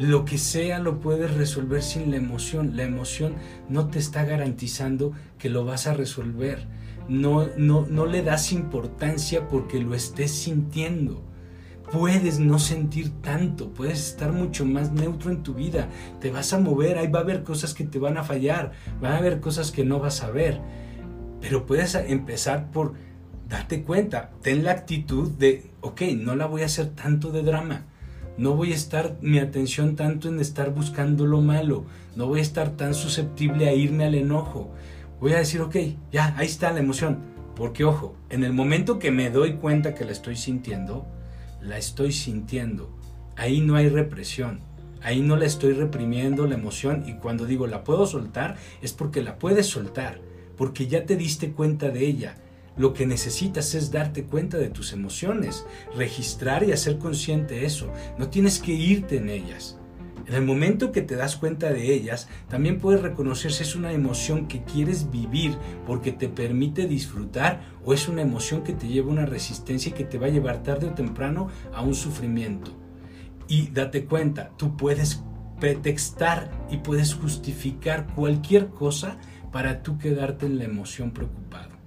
lo 0.00 0.24
que 0.24 0.38
sea 0.38 0.78
lo 0.78 0.98
puedes 0.98 1.34
resolver 1.34 1.82
sin 1.82 2.10
la 2.10 2.16
emoción. 2.16 2.74
La 2.74 2.84
emoción 2.84 3.34
no 3.68 3.88
te 3.88 3.98
está 3.98 4.24
garantizando 4.24 5.12
que 5.38 5.50
lo 5.50 5.66
vas 5.66 5.86
a 5.86 5.92
resolver. 5.92 6.66
No, 7.10 7.48
no, 7.58 7.84
no 7.86 8.06
le 8.06 8.22
das 8.22 8.50
importancia 8.52 9.46
porque 9.46 9.78
lo 9.78 9.94
estés 9.94 10.30
sintiendo. 10.30 11.22
Puedes 11.92 12.38
no 12.38 12.58
sentir 12.58 13.10
tanto, 13.20 13.74
puedes 13.74 13.98
estar 14.08 14.32
mucho 14.32 14.64
más 14.64 14.90
neutro 14.90 15.30
en 15.30 15.42
tu 15.42 15.52
vida. 15.52 15.90
Te 16.18 16.30
vas 16.30 16.54
a 16.54 16.58
mover, 16.58 16.96
ahí 16.96 17.08
va 17.08 17.18
a 17.18 17.22
haber 17.22 17.42
cosas 17.42 17.74
que 17.74 17.84
te 17.84 17.98
van 17.98 18.16
a 18.16 18.24
fallar, 18.24 18.72
van 19.02 19.12
a 19.12 19.18
haber 19.18 19.40
cosas 19.40 19.70
que 19.70 19.84
no 19.84 19.98
vas 19.98 20.22
a 20.22 20.30
ver. 20.30 20.62
Pero 21.42 21.66
puedes 21.66 21.94
empezar 21.94 22.70
por 22.70 22.94
darte 23.50 23.82
cuenta, 23.82 24.30
ten 24.40 24.64
la 24.64 24.70
actitud 24.70 25.30
de, 25.30 25.72
ok, 25.82 26.02
no 26.16 26.36
la 26.36 26.46
voy 26.46 26.62
a 26.62 26.66
hacer 26.66 26.86
tanto 26.94 27.32
de 27.32 27.42
drama 27.42 27.89
no 28.40 28.54
voy 28.54 28.72
a 28.72 28.74
estar 28.74 29.18
mi 29.20 29.38
atención 29.38 29.96
tanto 29.96 30.26
en 30.26 30.40
estar 30.40 30.72
buscando 30.72 31.26
lo 31.26 31.42
malo. 31.42 31.84
No 32.16 32.26
voy 32.26 32.38
a 32.38 32.42
estar 32.42 32.70
tan 32.70 32.94
susceptible 32.94 33.68
a 33.68 33.74
irme 33.74 34.06
al 34.06 34.14
enojo. 34.14 34.72
Voy 35.20 35.34
a 35.34 35.36
decir, 35.40 35.60
ok, 35.60 35.76
ya, 36.10 36.34
ahí 36.38 36.46
está 36.46 36.72
la 36.72 36.80
emoción. 36.80 37.18
Porque 37.54 37.84
ojo, 37.84 38.16
en 38.30 38.42
el 38.42 38.54
momento 38.54 38.98
que 38.98 39.10
me 39.10 39.28
doy 39.28 39.56
cuenta 39.56 39.92
que 39.92 40.06
la 40.06 40.12
estoy 40.12 40.36
sintiendo, 40.36 41.06
la 41.60 41.76
estoy 41.76 42.12
sintiendo. 42.12 42.88
Ahí 43.36 43.60
no 43.60 43.74
hay 43.74 43.90
represión. 43.90 44.60
Ahí 45.02 45.20
no 45.20 45.36
la 45.36 45.44
estoy 45.44 45.74
reprimiendo 45.74 46.46
la 46.46 46.54
emoción 46.54 47.04
y 47.06 47.16
cuando 47.16 47.44
digo 47.44 47.66
la 47.66 47.84
puedo 47.84 48.06
soltar 48.06 48.56
es 48.80 48.94
porque 48.94 49.22
la 49.22 49.38
puedes 49.38 49.66
soltar, 49.66 50.18
porque 50.56 50.86
ya 50.86 51.04
te 51.04 51.16
diste 51.16 51.52
cuenta 51.52 51.90
de 51.90 52.06
ella. 52.06 52.36
Lo 52.76 52.92
que 52.92 53.06
necesitas 53.06 53.74
es 53.74 53.90
darte 53.90 54.24
cuenta 54.24 54.56
de 54.56 54.68
tus 54.68 54.92
emociones, 54.92 55.66
registrar 55.96 56.64
y 56.64 56.72
hacer 56.72 56.98
consciente 56.98 57.64
eso. 57.64 57.92
No 58.18 58.28
tienes 58.28 58.58
que 58.58 58.72
irte 58.72 59.16
en 59.16 59.28
ellas. 59.28 59.76
En 60.26 60.34
el 60.36 60.44
momento 60.44 60.92
que 60.92 61.02
te 61.02 61.16
das 61.16 61.34
cuenta 61.34 61.72
de 61.72 61.92
ellas, 61.92 62.28
también 62.48 62.78
puedes 62.78 63.02
reconocer 63.02 63.52
si 63.52 63.64
es 63.64 63.74
una 63.74 63.92
emoción 63.92 64.46
que 64.46 64.62
quieres 64.62 65.10
vivir 65.10 65.56
porque 65.86 66.12
te 66.12 66.28
permite 66.28 66.86
disfrutar 66.86 67.62
o 67.84 67.94
es 67.94 68.06
una 68.06 68.22
emoción 68.22 68.62
que 68.62 68.72
te 68.72 68.86
lleva 68.86 69.08
a 69.08 69.12
una 69.12 69.26
resistencia 69.26 69.90
y 69.90 69.94
que 69.94 70.04
te 70.04 70.18
va 70.18 70.26
a 70.26 70.30
llevar 70.30 70.62
tarde 70.62 70.86
o 70.86 70.94
temprano 70.94 71.48
a 71.74 71.82
un 71.82 71.96
sufrimiento. 71.96 72.70
Y 73.48 73.70
date 73.70 74.04
cuenta, 74.04 74.52
tú 74.56 74.76
puedes 74.76 75.24
pretextar 75.58 76.48
y 76.70 76.76
puedes 76.76 77.14
justificar 77.14 78.06
cualquier 78.14 78.68
cosa 78.68 79.18
para 79.50 79.82
tú 79.82 79.98
quedarte 79.98 80.46
en 80.46 80.58
la 80.58 80.64
emoción 80.64 81.10
preocupado. 81.10 81.79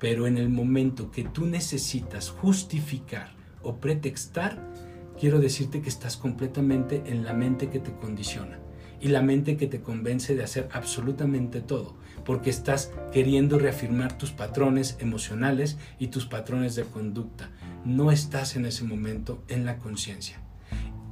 Pero 0.00 0.26
en 0.26 0.38
el 0.38 0.48
momento 0.48 1.12
que 1.12 1.22
tú 1.22 1.46
necesitas 1.46 2.30
justificar 2.30 3.36
o 3.62 3.76
pretextar, 3.76 4.72
quiero 5.20 5.38
decirte 5.38 5.82
que 5.82 5.90
estás 5.90 6.16
completamente 6.16 7.04
en 7.06 7.24
la 7.24 7.34
mente 7.34 7.68
que 7.68 7.78
te 7.78 7.92
condiciona 7.92 8.58
y 9.00 9.08
la 9.08 9.22
mente 9.22 9.56
que 9.56 9.66
te 9.66 9.80
convence 9.80 10.34
de 10.34 10.42
hacer 10.42 10.68
absolutamente 10.72 11.60
todo, 11.60 11.96
porque 12.24 12.50
estás 12.50 12.92
queriendo 13.12 13.58
reafirmar 13.58 14.16
tus 14.18 14.30
patrones 14.30 14.96
emocionales 15.00 15.78
y 15.98 16.08
tus 16.08 16.26
patrones 16.26 16.74
de 16.74 16.84
conducta. 16.84 17.50
No 17.84 18.10
estás 18.10 18.56
en 18.56 18.66
ese 18.66 18.84
momento 18.84 19.42
en 19.48 19.64
la 19.64 19.78
conciencia. 19.78 20.40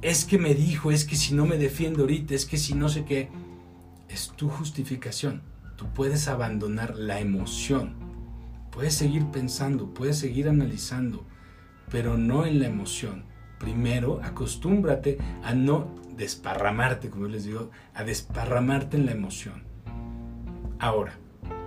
Es 0.01 0.23
que 0.23 0.37
me 0.37 0.53
dijo, 0.53 0.91
es 0.91 1.03
que 1.03 1.15
si 1.15 1.33
no 1.33 1.45
me 1.45 1.57
defiendo 1.57 2.01
ahorita, 2.01 2.33
es 2.33 2.45
que 2.45 2.57
si 2.57 2.73
no 2.73 2.89
sé 2.89 3.05
qué, 3.05 3.29
es 4.07 4.31
tu 4.35 4.49
justificación. 4.49 5.41
Tú 5.75 5.87
puedes 5.93 6.27
abandonar 6.27 6.95
la 6.95 7.19
emoción, 7.19 8.08
puedes 8.79 8.93
seguir 8.93 9.25
pensando, 9.25 9.93
puedes 9.93 10.17
seguir 10.17 10.47
analizando, 10.47 11.25
pero 11.91 12.17
no 12.17 12.45
en 12.45 12.61
la 12.61 12.67
emoción 12.67 13.25
primero 13.59 14.21
acostúmbrate 14.23 15.17
a 15.43 15.53
no 15.53 15.93
desparramarte, 16.15 17.09
como 17.09 17.27
les 17.27 17.43
digo, 17.43 17.71
a 17.93 18.05
desparramarte 18.05 18.95
en 18.95 19.05
la 19.05 19.11
emoción. 19.11 19.63
Ahora, 20.79 21.19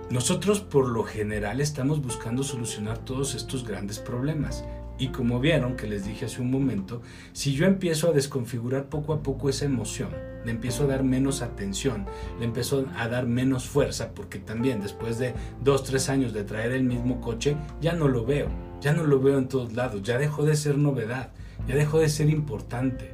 nosotros 0.09 0.61
por 0.61 0.89
lo 0.89 1.03
general 1.03 1.61
estamos 1.61 2.01
buscando 2.01 2.41
solucionar 2.41 2.97
todos 2.97 3.35
estos 3.35 3.63
grandes 3.63 3.99
problemas. 3.99 4.65
Y 5.03 5.09
como 5.09 5.41
vieron, 5.41 5.75
que 5.75 5.85
les 5.85 6.05
dije 6.05 6.23
hace 6.23 6.41
un 6.41 6.49
momento, 6.49 7.01
si 7.33 7.51
yo 7.51 7.65
empiezo 7.65 8.07
a 8.07 8.13
desconfigurar 8.13 8.85
poco 8.85 9.11
a 9.11 9.21
poco 9.21 9.49
esa 9.49 9.65
emoción, 9.65 10.11
le 10.45 10.51
empiezo 10.51 10.85
a 10.85 10.87
dar 10.87 11.03
menos 11.03 11.41
atención, 11.41 12.05
le 12.39 12.45
empiezo 12.45 12.85
a 12.95 13.09
dar 13.09 13.27
menos 13.27 13.67
fuerza, 13.67 14.13
porque 14.13 14.39
también 14.39 14.79
después 14.79 15.19
de 15.19 15.33
dos, 15.61 15.83
tres 15.83 16.07
años 16.07 16.31
de 16.31 16.45
traer 16.45 16.71
el 16.71 16.85
mismo 16.85 17.19
coche, 17.19 17.57
ya 17.81 17.91
no 17.91 18.07
lo 18.07 18.25
veo, 18.25 18.47
ya 18.79 18.93
no 18.93 19.03
lo 19.03 19.19
veo 19.19 19.39
en 19.39 19.49
todos 19.49 19.73
lados, 19.73 20.03
ya 20.03 20.17
dejó 20.17 20.45
de 20.45 20.55
ser 20.55 20.77
novedad, 20.77 21.33
ya 21.67 21.75
dejó 21.75 21.99
de 21.99 22.07
ser 22.07 22.29
importante. 22.29 23.11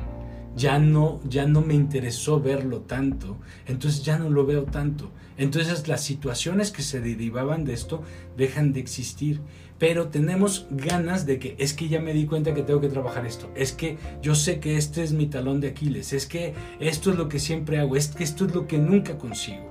Ya 0.55 0.77
no, 0.77 1.21
ya 1.27 1.45
no 1.45 1.61
me 1.61 1.73
interesó 1.73 2.39
verlo 2.39 2.81
tanto, 2.81 3.37
entonces 3.65 4.03
ya 4.03 4.19
no 4.19 4.29
lo 4.29 4.45
veo 4.45 4.65
tanto. 4.65 5.09
Entonces 5.37 5.87
las 5.87 6.03
situaciones 6.03 6.71
que 6.71 6.81
se 6.81 6.99
derivaban 6.99 7.63
de 7.63 7.73
esto 7.73 8.03
dejan 8.35 8.73
de 8.73 8.81
existir. 8.81 9.41
Pero 9.79 10.09
tenemos 10.09 10.67
ganas 10.69 11.25
de 11.25 11.39
que 11.39 11.55
es 11.57 11.73
que 11.73 11.87
ya 11.87 12.01
me 12.01 12.13
di 12.13 12.25
cuenta 12.25 12.53
que 12.53 12.63
tengo 12.63 12.81
que 12.81 12.89
trabajar 12.89 13.25
esto, 13.25 13.49
es 13.55 13.71
que 13.71 13.97
yo 14.21 14.35
sé 14.35 14.59
que 14.59 14.77
este 14.77 15.03
es 15.03 15.13
mi 15.13 15.27
talón 15.27 15.61
de 15.61 15.69
Aquiles, 15.69 16.13
es 16.13 16.25
que 16.25 16.53
esto 16.79 17.11
es 17.11 17.17
lo 17.17 17.29
que 17.29 17.39
siempre 17.39 17.79
hago, 17.79 17.95
es 17.95 18.09
que 18.09 18.23
esto 18.23 18.45
es 18.45 18.53
lo 18.53 18.67
que 18.67 18.77
nunca 18.77 19.17
consigo. 19.17 19.69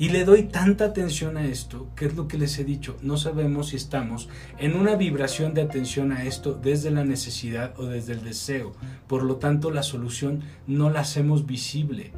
Y 0.00 0.10
le 0.10 0.24
doy 0.24 0.44
tanta 0.44 0.84
atención 0.84 1.36
a 1.36 1.44
esto, 1.46 1.88
que 1.96 2.06
es 2.06 2.14
lo 2.14 2.28
que 2.28 2.38
les 2.38 2.56
he 2.60 2.64
dicho, 2.64 2.96
no 3.02 3.16
sabemos 3.16 3.70
si 3.70 3.76
estamos 3.76 4.28
en 4.60 4.76
una 4.76 4.94
vibración 4.94 5.54
de 5.54 5.62
atención 5.62 6.12
a 6.12 6.24
esto 6.24 6.54
desde 6.54 6.92
la 6.92 7.02
necesidad 7.02 7.74
o 7.80 7.86
desde 7.86 8.12
el 8.12 8.22
deseo. 8.22 8.74
Por 9.08 9.24
lo 9.24 9.36
tanto, 9.36 9.72
la 9.72 9.82
solución 9.82 10.44
no 10.68 10.88
la 10.88 11.00
hacemos 11.00 11.46
visible, 11.46 12.12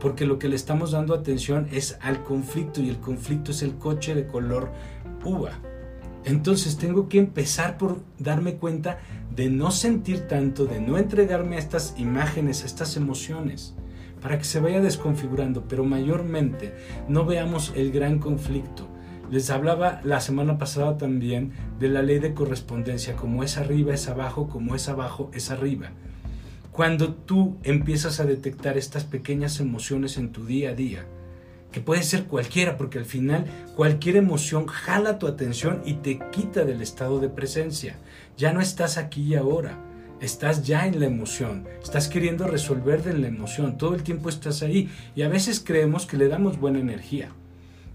porque 0.00 0.26
lo 0.26 0.40
que 0.40 0.48
le 0.48 0.56
estamos 0.56 0.90
dando 0.90 1.14
atención 1.14 1.68
es 1.70 1.96
al 2.00 2.24
conflicto 2.24 2.82
y 2.82 2.88
el 2.88 2.98
conflicto 2.98 3.52
es 3.52 3.62
el 3.62 3.76
coche 3.76 4.16
de 4.16 4.26
color 4.26 4.72
uva. 5.24 5.60
Entonces 6.24 6.76
tengo 6.76 7.08
que 7.08 7.18
empezar 7.18 7.78
por 7.78 8.00
darme 8.18 8.56
cuenta 8.56 9.00
de 9.34 9.48
no 9.48 9.70
sentir 9.70 10.28
tanto, 10.28 10.66
de 10.66 10.80
no 10.80 10.98
entregarme 10.98 11.56
a 11.56 11.58
estas 11.58 11.94
imágenes, 11.98 12.62
a 12.62 12.66
estas 12.66 12.96
emociones 12.96 13.74
para 14.22 14.38
que 14.38 14.44
se 14.44 14.60
vaya 14.60 14.80
desconfigurando, 14.80 15.66
pero 15.68 15.84
mayormente 15.84 16.72
no 17.08 17.26
veamos 17.26 17.72
el 17.74 17.90
gran 17.90 18.20
conflicto. 18.20 18.88
Les 19.30 19.50
hablaba 19.50 20.00
la 20.04 20.20
semana 20.20 20.58
pasada 20.58 20.96
también 20.96 21.52
de 21.80 21.88
la 21.88 22.02
ley 22.02 22.20
de 22.20 22.32
correspondencia, 22.32 23.16
como 23.16 23.42
es 23.42 23.58
arriba 23.58 23.92
es 23.92 24.08
abajo, 24.08 24.48
como 24.48 24.76
es 24.76 24.88
abajo 24.88 25.30
es 25.34 25.50
arriba. 25.50 25.90
Cuando 26.70 27.14
tú 27.14 27.56
empiezas 27.64 28.20
a 28.20 28.24
detectar 28.24 28.78
estas 28.78 29.04
pequeñas 29.04 29.58
emociones 29.58 30.16
en 30.16 30.30
tu 30.30 30.46
día 30.46 30.70
a 30.70 30.74
día, 30.74 31.06
que 31.72 31.80
puede 31.80 32.02
ser 32.02 32.24
cualquiera, 32.24 32.76
porque 32.76 32.98
al 32.98 33.04
final 33.04 33.46
cualquier 33.74 34.16
emoción 34.16 34.66
jala 34.66 35.18
tu 35.18 35.26
atención 35.26 35.82
y 35.84 35.94
te 35.94 36.20
quita 36.30 36.64
del 36.64 36.82
estado 36.82 37.18
de 37.18 37.28
presencia. 37.28 37.96
Ya 38.36 38.52
no 38.52 38.60
estás 38.60 38.98
aquí 38.98 39.22
y 39.22 39.34
ahora 39.34 39.78
estás 40.20 40.64
ya 40.64 40.86
en 40.86 41.00
la 41.00 41.06
emoción, 41.06 41.66
estás 41.82 42.08
queriendo 42.08 42.46
resolver 42.46 43.02
de 43.02 43.18
la 43.18 43.26
emoción, 43.26 43.76
todo 43.76 43.94
el 43.94 44.04
tiempo 44.04 44.28
estás 44.28 44.62
ahí 44.62 44.88
y 45.16 45.22
a 45.22 45.28
veces 45.28 45.58
creemos 45.58 46.06
que 46.06 46.16
le 46.16 46.28
damos 46.28 46.60
buena 46.60 46.78
energía. 46.78 47.30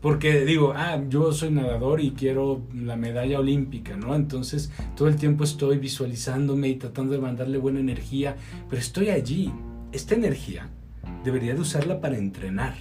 Porque 0.01 0.45
digo, 0.45 0.73
ah, 0.75 1.01
yo 1.09 1.31
soy 1.31 1.51
nadador 1.51 2.01
y 2.01 2.11
quiero 2.11 2.61
la 2.73 2.95
medalla 2.95 3.39
olímpica, 3.39 3.95
¿no? 3.95 4.13
Entonces 4.13 4.71
todo 4.95 5.07
el 5.07 5.15
tiempo 5.15 5.43
estoy 5.43 5.77
visualizándome 5.79 6.67
y 6.67 6.75
tratando 6.75 7.13
de 7.13 7.19
mandarle 7.19 7.57
buena 7.57 7.79
energía, 7.79 8.35
pero 8.69 8.79
estoy 8.79 9.09
allí. 9.09 9.51
Esta 9.91 10.15
energía 10.15 10.69
debería 11.23 11.55
de 11.55 11.61
usarla 11.61 11.99
para 11.99 12.17
entrenar 12.17 12.75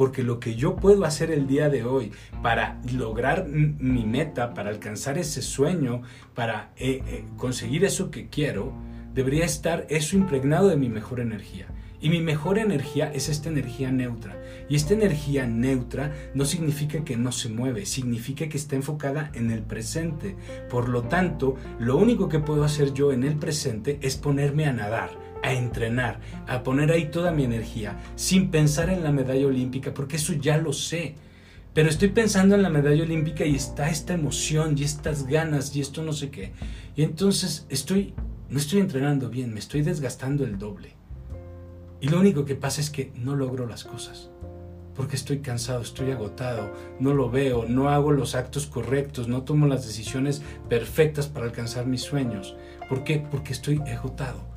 porque 0.00 0.22
lo 0.22 0.40
que 0.40 0.54
yo 0.54 0.76
puedo 0.76 1.04
hacer 1.04 1.30
el 1.30 1.46
día 1.46 1.68
de 1.68 1.84
hoy 1.84 2.10
para 2.42 2.80
lograr 2.90 3.46
mi 3.46 4.06
meta, 4.06 4.54
para 4.54 4.70
alcanzar 4.70 5.18
ese 5.18 5.42
sueño, 5.42 6.00
para 6.34 6.72
eh, 6.78 7.02
eh, 7.06 7.24
conseguir 7.36 7.84
eso 7.84 8.10
que 8.10 8.30
quiero, 8.30 8.72
debería 9.12 9.44
estar 9.44 9.84
eso 9.90 10.16
impregnado 10.16 10.70
de 10.70 10.78
mi 10.78 10.88
mejor 10.88 11.20
energía. 11.20 11.66
Y 12.00 12.08
mi 12.08 12.22
mejor 12.22 12.58
energía 12.58 13.12
es 13.12 13.28
esta 13.28 13.50
energía 13.50 13.92
neutra. 13.92 14.42
Y 14.70 14.76
esta 14.76 14.94
energía 14.94 15.46
neutra 15.46 16.14
no 16.32 16.46
significa 16.46 17.04
que 17.04 17.18
no 17.18 17.30
se 17.30 17.50
mueve, 17.50 17.84
significa 17.84 18.48
que 18.48 18.56
está 18.56 18.76
enfocada 18.76 19.30
en 19.34 19.50
el 19.50 19.60
presente. 19.60 20.34
Por 20.70 20.88
lo 20.88 21.02
tanto, 21.02 21.56
lo 21.78 21.98
único 21.98 22.30
que 22.30 22.38
puedo 22.38 22.64
hacer 22.64 22.94
yo 22.94 23.12
en 23.12 23.22
el 23.22 23.36
presente 23.36 23.98
es 24.00 24.16
ponerme 24.16 24.64
a 24.64 24.72
nadar 24.72 25.19
a 25.42 25.52
entrenar, 25.52 26.20
a 26.46 26.62
poner 26.62 26.90
ahí 26.90 27.06
toda 27.06 27.32
mi 27.32 27.44
energía, 27.44 27.98
sin 28.16 28.50
pensar 28.50 28.90
en 28.90 29.02
la 29.02 29.12
medalla 29.12 29.46
olímpica, 29.46 29.94
porque 29.94 30.16
eso 30.16 30.32
ya 30.34 30.56
lo 30.58 30.72
sé. 30.72 31.14
Pero 31.72 31.88
estoy 31.88 32.08
pensando 32.08 32.56
en 32.56 32.62
la 32.62 32.68
medalla 32.68 33.04
olímpica 33.04 33.44
y 33.44 33.54
está 33.54 33.88
esta 33.88 34.14
emoción 34.14 34.76
y 34.76 34.82
estas 34.82 35.26
ganas 35.26 35.74
y 35.76 35.80
esto 35.80 36.02
no 36.02 36.12
sé 36.12 36.30
qué. 36.30 36.52
Y 36.96 37.02
entonces 37.02 37.66
estoy, 37.68 38.14
no 38.48 38.58
estoy 38.58 38.80
entrenando 38.80 39.30
bien, 39.30 39.54
me 39.54 39.60
estoy 39.60 39.82
desgastando 39.82 40.44
el 40.44 40.58
doble. 40.58 40.96
Y 42.00 42.08
lo 42.08 42.18
único 42.18 42.44
que 42.44 42.56
pasa 42.56 42.80
es 42.80 42.90
que 42.90 43.12
no 43.14 43.36
logro 43.36 43.66
las 43.66 43.84
cosas. 43.84 44.30
Porque 44.96 45.14
estoy 45.14 45.38
cansado, 45.38 45.80
estoy 45.80 46.10
agotado, 46.10 46.72
no 46.98 47.14
lo 47.14 47.30
veo, 47.30 47.64
no 47.66 47.88
hago 47.88 48.10
los 48.10 48.34
actos 48.34 48.66
correctos, 48.66 49.28
no 49.28 49.44
tomo 49.44 49.66
las 49.66 49.86
decisiones 49.86 50.42
perfectas 50.68 51.28
para 51.28 51.46
alcanzar 51.46 51.86
mis 51.86 52.02
sueños. 52.02 52.56
¿Por 52.88 53.04
qué? 53.04 53.24
Porque 53.30 53.52
estoy 53.52 53.78
agotado 53.82 54.49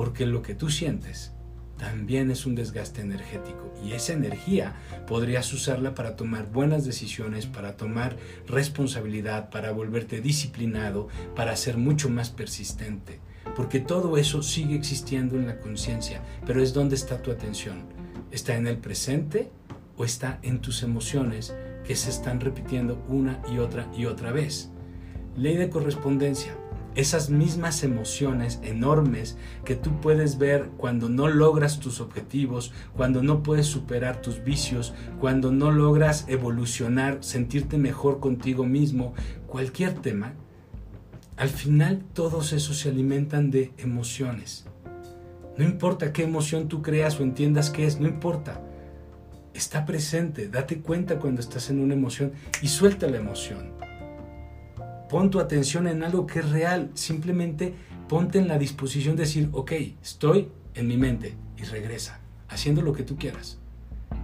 porque 0.00 0.24
lo 0.24 0.40
que 0.40 0.54
tú 0.54 0.70
sientes 0.70 1.32
también 1.76 2.30
es 2.30 2.46
un 2.46 2.54
desgaste 2.54 3.02
energético 3.02 3.70
y 3.84 3.92
esa 3.92 4.14
energía 4.14 4.74
podrías 5.06 5.52
usarla 5.52 5.94
para 5.94 6.16
tomar 6.16 6.50
buenas 6.50 6.86
decisiones, 6.86 7.44
para 7.44 7.76
tomar 7.76 8.16
responsabilidad, 8.46 9.50
para 9.50 9.72
volverte 9.72 10.22
disciplinado, 10.22 11.08
para 11.36 11.54
ser 11.54 11.76
mucho 11.76 12.08
más 12.08 12.30
persistente. 12.30 13.20
Porque 13.54 13.78
todo 13.78 14.16
eso 14.16 14.42
sigue 14.42 14.74
existiendo 14.74 15.36
en 15.36 15.46
la 15.46 15.58
conciencia, 15.58 16.22
pero 16.46 16.62
es 16.62 16.72
donde 16.72 16.94
está 16.94 17.20
tu 17.20 17.30
atención. 17.30 17.84
¿Está 18.30 18.56
en 18.56 18.68
el 18.68 18.78
presente 18.78 19.50
o 19.98 20.06
está 20.06 20.38
en 20.40 20.62
tus 20.62 20.82
emociones 20.82 21.54
que 21.86 21.94
se 21.94 22.08
están 22.08 22.40
repitiendo 22.40 23.04
una 23.06 23.42
y 23.52 23.58
otra 23.58 23.86
y 23.94 24.06
otra 24.06 24.32
vez? 24.32 24.70
Ley 25.36 25.58
de 25.58 25.68
correspondencia 25.68 26.56
esas 26.94 27.30
mismas 27.30 27.82
emociones 27.84 28.58
enormes 28.62 29.36
que 29.64 29.76
tú 29.76 30.00
puedes 30.00 30.38
ver 30.38 30.70
cuando 30.76 31.08
no 31.08 31.28
logras 31.28 31.78
tus 31.78 32.00
objetivos, 32.00 32.72
cuando 32.96 33.22
no 33.22 33.42
puedes 33.42 33.66
superar 33.66 34.20
tus 34.20 34.42
vicios, 34.42 34.92
cuando 35.20 35.52
no 35.52 35.70
logras 35.70 36.24
evolucionar, 36.28 37.18
sentirte 37.22 37.78
mejor 37.78 38.20
contigo 38.20 38.66
mismo, 38.66 39.14
cualquier 39.46 39.94
tema, 39.94 40.34
al 41.36 41.48
final 41.48 42.02
todos 42.12 42.52
esos 42.52 42.78
se 42.78 42.90
alimentan 42.90 43.50
de 43.50 43.72
emociones. 43.78 44.66
No 45.56 45.64
importa 45.64 46.12
qué 46.12 46.22
emoción 46.22 46.68
tú 46.68 46.82
creas 46.82 47.18
o 47.18 47.22
entiendas 47.22 47.70
qué 47.70 47.86
es, 47.86 48.00
no 48.00 48.08
importa. 48.08 48.60
Está 49.54 49.84
presente, 49.84 50.48
date 50.48 50.80
cuenta 50.80 51.18
cuando 51.18 51.40
estás 51.40 51.70
en 51.70 51.80
una 51.80 51.94
emoción 51.94 52.32
y 52.62 52.68
suelta 52.68 53.08
la 53.08 53.18
emoción. 53.18 53.79
Pon 55.10 55.28
tu 55.28 55.40
atención 55.40 55.88
en 55.88 56.04
algo 56.04 56.24
que 56.24 56.38
es 56.38 56.48
real, 56.50 56.92
simplemente 56.94 57.74
ponte 58.08 58.38
en 58.38 58.46
la 58.46 58.58
disposición 58.58 59.16
de 59.16 59.24
decir, 59.24 59.48
ok, 59.50 59.72
estoy 60.00 60.48
en 60.74 60.86
mi 60.86 60.96
mente 60.96 61.34
y 61.58 61.64
regresa, 61.64 62.20
haciendo 62.48 62.80
lo 62.80 62.92
que 62.92 63.02
tú 63.02 63.16
quieras. 63.16 63.58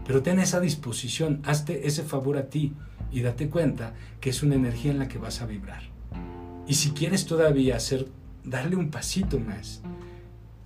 Pero 0.07 0.23
ten 0.23 0.39
esa 0.39 0.61
disposición, 0.61 1.43
hazte 1.45 1.89
ese 1.89 2.05
favor 2.05 2.39
a 2.39 2.51
ti 2.51 2.73
y 3.11 3.21
date 3.23 3.51
cuenta 3.51 3.95
que 4.21 4.31
es 4.31 4.45
una 4.45 4.55
energía 4.55 4.93
en 4.93 5.01
la 5.01 5.09
que 5.09 5.19
vas 5.19 5.43
a 5.43 5.47
vibrar. 5.47 5.83
Y 6.69 6.75
si 6.75 6.93
quieres 6.93 7.27
todavía 7.27 7.75
hacer, 7.75 8.07
darle 8.45 8.77
un 8.77 8.93
pasito 8.93 9.41
más, 9.41 9.83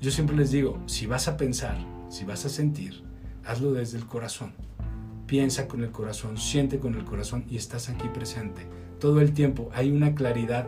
yo 0.02 0.10
siempre 0.10 0.36
les 0.36 0.50
digo, 0.50 0.82
si 0.84 1.06
vas 1.06 1.28
a 1.28 1.38
pensar, 1.38 1.78
si 2.10 2.26
vas 2.26 2.44
a 2.44 2.50
sentir, 2.50 3.04
hazlo 3.46 3.72
desde 3.72 3.96
el 3.96 4.04
corazón. 4.04 4.52
Piensa 5.26 5.66
con 5.66 5.82
el 5.82 5.92
corazón, 5.92 6.36
siente 6.36 6.78
con 6.78 6.94
el 6.94 7.04
corazón 7.04 7.46
y 7.48 7.56
estás 7.56 7.88
aquí 7.88 8.08
presente. 8.08 8.66
Todo 9.00 9.20
el 9.20 9.32
tiempo 9.32 9.70
hay 9.74 9.90
una 9.90 10.14
claridad, 10.14 10.66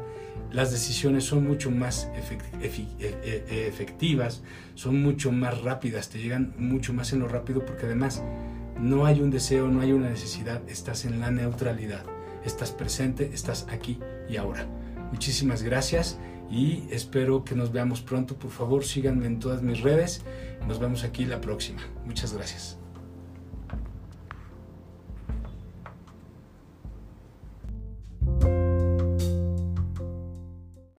las 0.50 0.72
decisiones 0.72 1.24
son 1.24 1.46
mucho 1.46 1.70
más 1.70 2.10
e, 2.14 2.82
e, 3.00 3.68
efectivas, 3.68 4.42
son 4.74 5.02
mucho 5.02 5.30
más 5.32 5.62
rápidas, 5.62 6.08
te 6.08 6.18
llegan 6.18 6.54
mucho 6.58 6.92
más 6.92 7.12
en 7.12 7.20
lo 7.20 7.28
rápido 7.28 7.64
porque 7.64 7.86
además 7.86 8.22
no 8.80 9.06
hay 9.06 9.20
un 9.20 9.30
deseo, 9.30 9.68
no 9.68 9.80
hay 9.80 9.92
una 9.92 10.08
necesidad, 10.08 10.62
estás 10.68 11.04
en 11.04 11.20
la 11.20 11.30
neutralidad, 11.30 12.04
estás 12.44 12.72
presente, 12.72 13.30
estás 13.32 13.66
aquí 13.70 13.98
y 14.28 14.36
ahora. 14.36 14.66
Muchísimas 15.12 15.62
gracias 15.62 16.18
y 16.50 16.84
espero 16.90 17.44
que 17.44 17.54
nos 17.54 17.72
veamos 17.72 18.02
pronto. 18.02 18.36
Por 18.36 18.50
favor, 18.50 18.84
síganme 18.84 19.26
en 19.26 19.38
todas 19.38 19.62
mis 19.62 19.80
redes. 19.80 20.22
Nos 20.66 20.78
vemos 20.78 21.04
aquí 21.04 21.24
la 21.24 21.40
próxima. 21.40 21.82
Muchas 22.04 22.32
gracias. 22.32 22.81